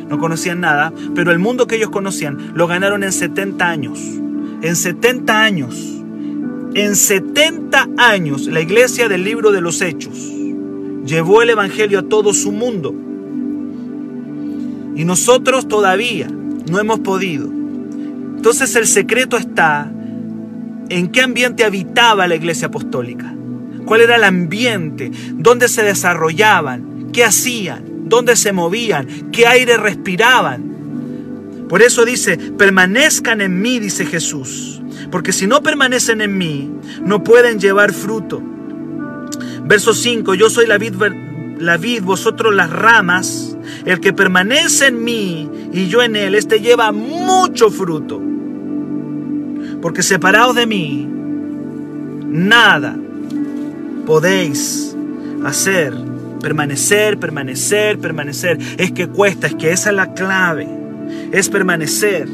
No 0.09 0.19
conocían 0.19 0.61
nada, 0.61 0.93
pero 1.15 1.33
el 1.33 1.39
mundo 1.39 1.67
que 1.67 1.77
ellos 1.77 1.91
conocían 1.91 2.53
lo 2.55 2.67
ganaron 2.67 3.03
en 3.03 3.13
70 3.13 3.69
años. 3.69 3.99
En 4.63 4.77
70 4.77 5.43
años. 5.43 6.03
En 6.75 6.97
70 6.97 7.89
años 7.97 8.47
la 8.47 8.61
iglesia 8.61 9.09
del 9.09 9.25
libro 9.25 9.53
de 9.53 9.61
los 9.61 9.81
Hechos 9.81 10.33
llevó 11.05 11.43
el 11.43 11.51
Evangelio 11.51 12.01
a 12.01 12.03
todo 12.03 12.33
su 12.33 12.53
mundo. 12.53 12.95
Y 14.95 15.05
nosotros 15.05 15.69
todavía 15.69 16.29
no 16.71 16.79
hemos 16.79 17.01
podido. 17.01 17.47
Entonces 17.47 18.75
el 18.77 18.87
secreto 18.87 19.37
está 19.37 19.91
en 20.89 21.09
qué 21.09 21.23
ambiente 21.23 21.65
habitaba 21.65 22.29
la 22.29 22.37
iglesia 22.37 22.69
apostólica. 22.69 23.35
¿Cuál 23.85 24.03
era 24.03 24.17
el 24.17 24.25
ambiente? 24.25 25.11
¿Dónde 25.35 25.69
se 25.69 25.83
desarrollaban? 25.83 27.09
¿Qué 27.13 27.25
hacían? 27.25 27.85
Dónde 28.09 28.37
se 28.37 28.53
movían, 28.53 29.31
qué 29.31 29.47
aire 29.47 29.77
respiraban. 29.77 31.67
Por 31.69 31.83
eso 31.83 32.05
dice, 32.05 32.37
permanezcan 32.37 33.41
en 33.41 33.61
mí, 33.61 33.79
dice 33.79 34.07
Jesús, 34.07 34.81
porque 35.11 35.33
si 35.33 35.47
no 35.47 35.63
permanecen 35.63 36.21
en 36.21 36.37
mí, 36.39 36.71
no 37.03 37.23
pueden 37.23 37.59
llevar 37.61 37.93
fruto. 37.93 38.43
Verso 39.65 39.93
5, 39.93 40.35
yo 40.35 40.49
soy 40.49 40.67
la 40.67 40.79
vid, 40.79 40.95
la 41.59 41.77
vid, 41.77 42.03
vosotros 42.03 42.55
las 42.55 42.71
ramas, 42.71 43.57
el 43.85 44.01
que 44.01 44.15
permanece 44.15 44.87
en 44.87 45.05
mí 45.05 45.51
y 45.73 45.89
yo 45.89 46.03
en 46.03 46.17
él, 46.17 46.35
este 46.35 46.61
lleva 46.61 46.91
mucho 46.93 47.71
fruto. 47.71 48.21
Porque 49.83 50.03
separados 50.03 50.57
de 50.57 50.67
mí, 50.67 51.07
nada 52.27 52.97
podéis 54.07 54.97
hacer 55.45 55.95
Permanecer, 56.41 57.19
permanecer, 57.19 57.99
permanecer. 57.99 58.59
Es 58.79 58.93
que 58.93 59.09
cuesta, 59.09 59.47
es 59.47 59.55
que 59.55 59.73
esa 59.73 59.91
es 59.91 59.97
la 59.97 60.15
clave. 60.15 60.69
Es 61.33 61.49
permanecer 61.49 62.29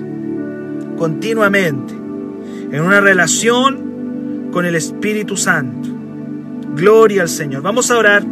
continuamente 0.96 1.94
en 1.94 2.80
una 2.80 3.00
relación 3.00 4.50
con 4.52 4.66
el 4.66 4.74
Espíritu 4.74 5.36
Santo. 5.36 5.88
Gloria 6.74 7.22
al 7.22 7.28
Señor. 7.28 7.62
Vamos 7.62 7.90
a 7.90 7.98
orar. 7.98 8.24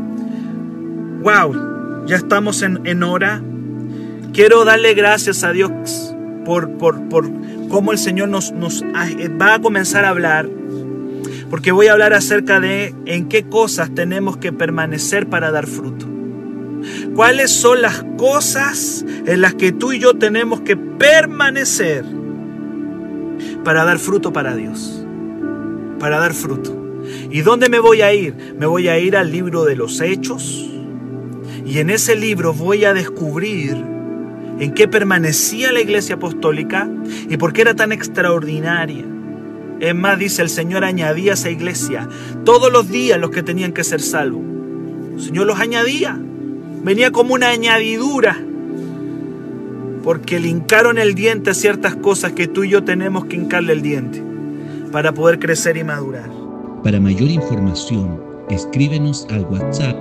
Wow, 1.22 2.06
ya 2.06 2.16
estamos 2.16 2.62
en, 2.62 3.02
hora. 3.02 3.42
Quiero 4.32 4.64
darle 4.64 4.94
gracias 4.94 5.44
a 5.44 5.52
Dios 5.52 5.70
por, 6.44 6.76
por, 6.78 7.08
por 7.08 7.30
cómo 7.68 7.92
el 7.92 7.98
Señor 7.98 8.28
nos, 8.28 8.52
nos 8.52 8.82
va 8.82 9.54
a 9.54 9.58
comenzar 9.60 10.04
a 10.04 10.08
hablar 10.08 10.48
porque 11.52 11.70
voy 11.70 11.88
a 11.88 11.92
hablar 11.92 12.14
acerca 12.14 12.60
de 12.60 12.94
en 13.04 13.28
qué 13.28 13.42
cosas 13.42 13.94
tenemos 13.94 14.38
que 14.38 14.54
permanecer 14.54 15.28
para 15.28 15.50
dar 15.50 15.66
fruto. 15.66 16.06
¿Cuáles 17.14 17.50
son 17.50 17.82
las 17.82 18.02
cosas 18.16 19.04
en 19.26 19.42
las 19.42 19.52
que 19.52 19.70
tú 19.70 19.92
y 19.92 19.98
yo 19.98 20.14
tenemos 20.14 20.62
que 20.62 20.78
permanecer 20.78 22.06
para 23.64 23.84
dar 23.84 23.98
fruto 23.98 24.32
para 24.32 24.56
Dios? 24.56 25.04
Para 25.98 26.20
dar 26.20 26.32
fruto. 26.32 27.02
¿Y 27.30 27.42
dónde 27.42 27.68
me 27.68 27.80
voy 27.80 28.00
a 28.00 28.14
ir? 28.14 28.34
Me 28.58 28.64
voy 28.64 28.88
a 28.88 28.98
ir 28.98 29.14
al 29.14 29.30
libro 29.30 29.66
de 29.66 29.76
los 29.76 30.00
hechos. 30.00 30.70
Y 31.66 31.80
en 31.80 31.90
ese 31.90 32.16
libro 32.16 32.54
voy 32.54 32.86
a 32.86 32.94
descubrir 32.94 33.76
en 34.58 34.72
qué 34.72 34.88
permanecía 34.88 35.70
la 35.70 35.82
iglesia 35.82 36.14
apostólica 36.14 36.88
y 37.28 37.36
por 37.36 37.52
qué 37.52 37.60
era 37.60 37.74
tan 37.74 37.92
extraordinaria. 37.92 39.11
Es 39.82 39.94
más, 39.96 40.16
dice 40.16 40.42
el 40.42 40.48
Señor 40.48 40.84
añadía 40.84 41.32
a 41.32 41.34
esa 41.34 41.50
iglesia 41.50 42.08
todos 42.44 42.72
los 42.72 42.88
días 42.88 43.18
los 43.18 43.30
que 43.30 43.42
tenían 43.42 43.72
que 43.72 43.82
ser 43.82 44.00
salvos. 44.00 44.44
El 45.14 45.20
Señor 45.20 45.48
los 45.48 45.58
añadía. 45.58 46.16
Venía 46.84 47.10
como 47.10 47.34
una 47.34 47.48
añadidura. 47.48 48.40
Porque 50.04 50.38
le 50.38 50.46
hincaron 50.46 50.98
el 50.98 51.16
diente 51.16 51.50
a 51.50 51.54
ciertas 51.54 51.96
cosas 51.96 52.30
que 52.30 52.46
tú 52.46 52.62
y 52.62 52.68
yo 52.68 52.84
tenemos 52.84 53.24
que 53.24 53.34
hincarle 53.34 53.72
el 53.72 53.82
diente 53.82 54.22
para 54.92 55.12
poder 55.12 55.40
crecer 55.40 55.76
y 55.76 55.82
madurar. 55.82 56.30
Para 56.84 57.00
mayor 57.00 57.28
información, 57.28 58.22
escríbenos 58.50 59.26
al 59.30 59.42
WhatsApp 59.46 59.96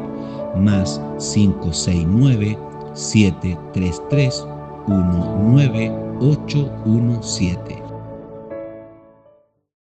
más 0.57 1.01
569 1.17 2.55
733 2.93 4.45
19817. 4.87 7.80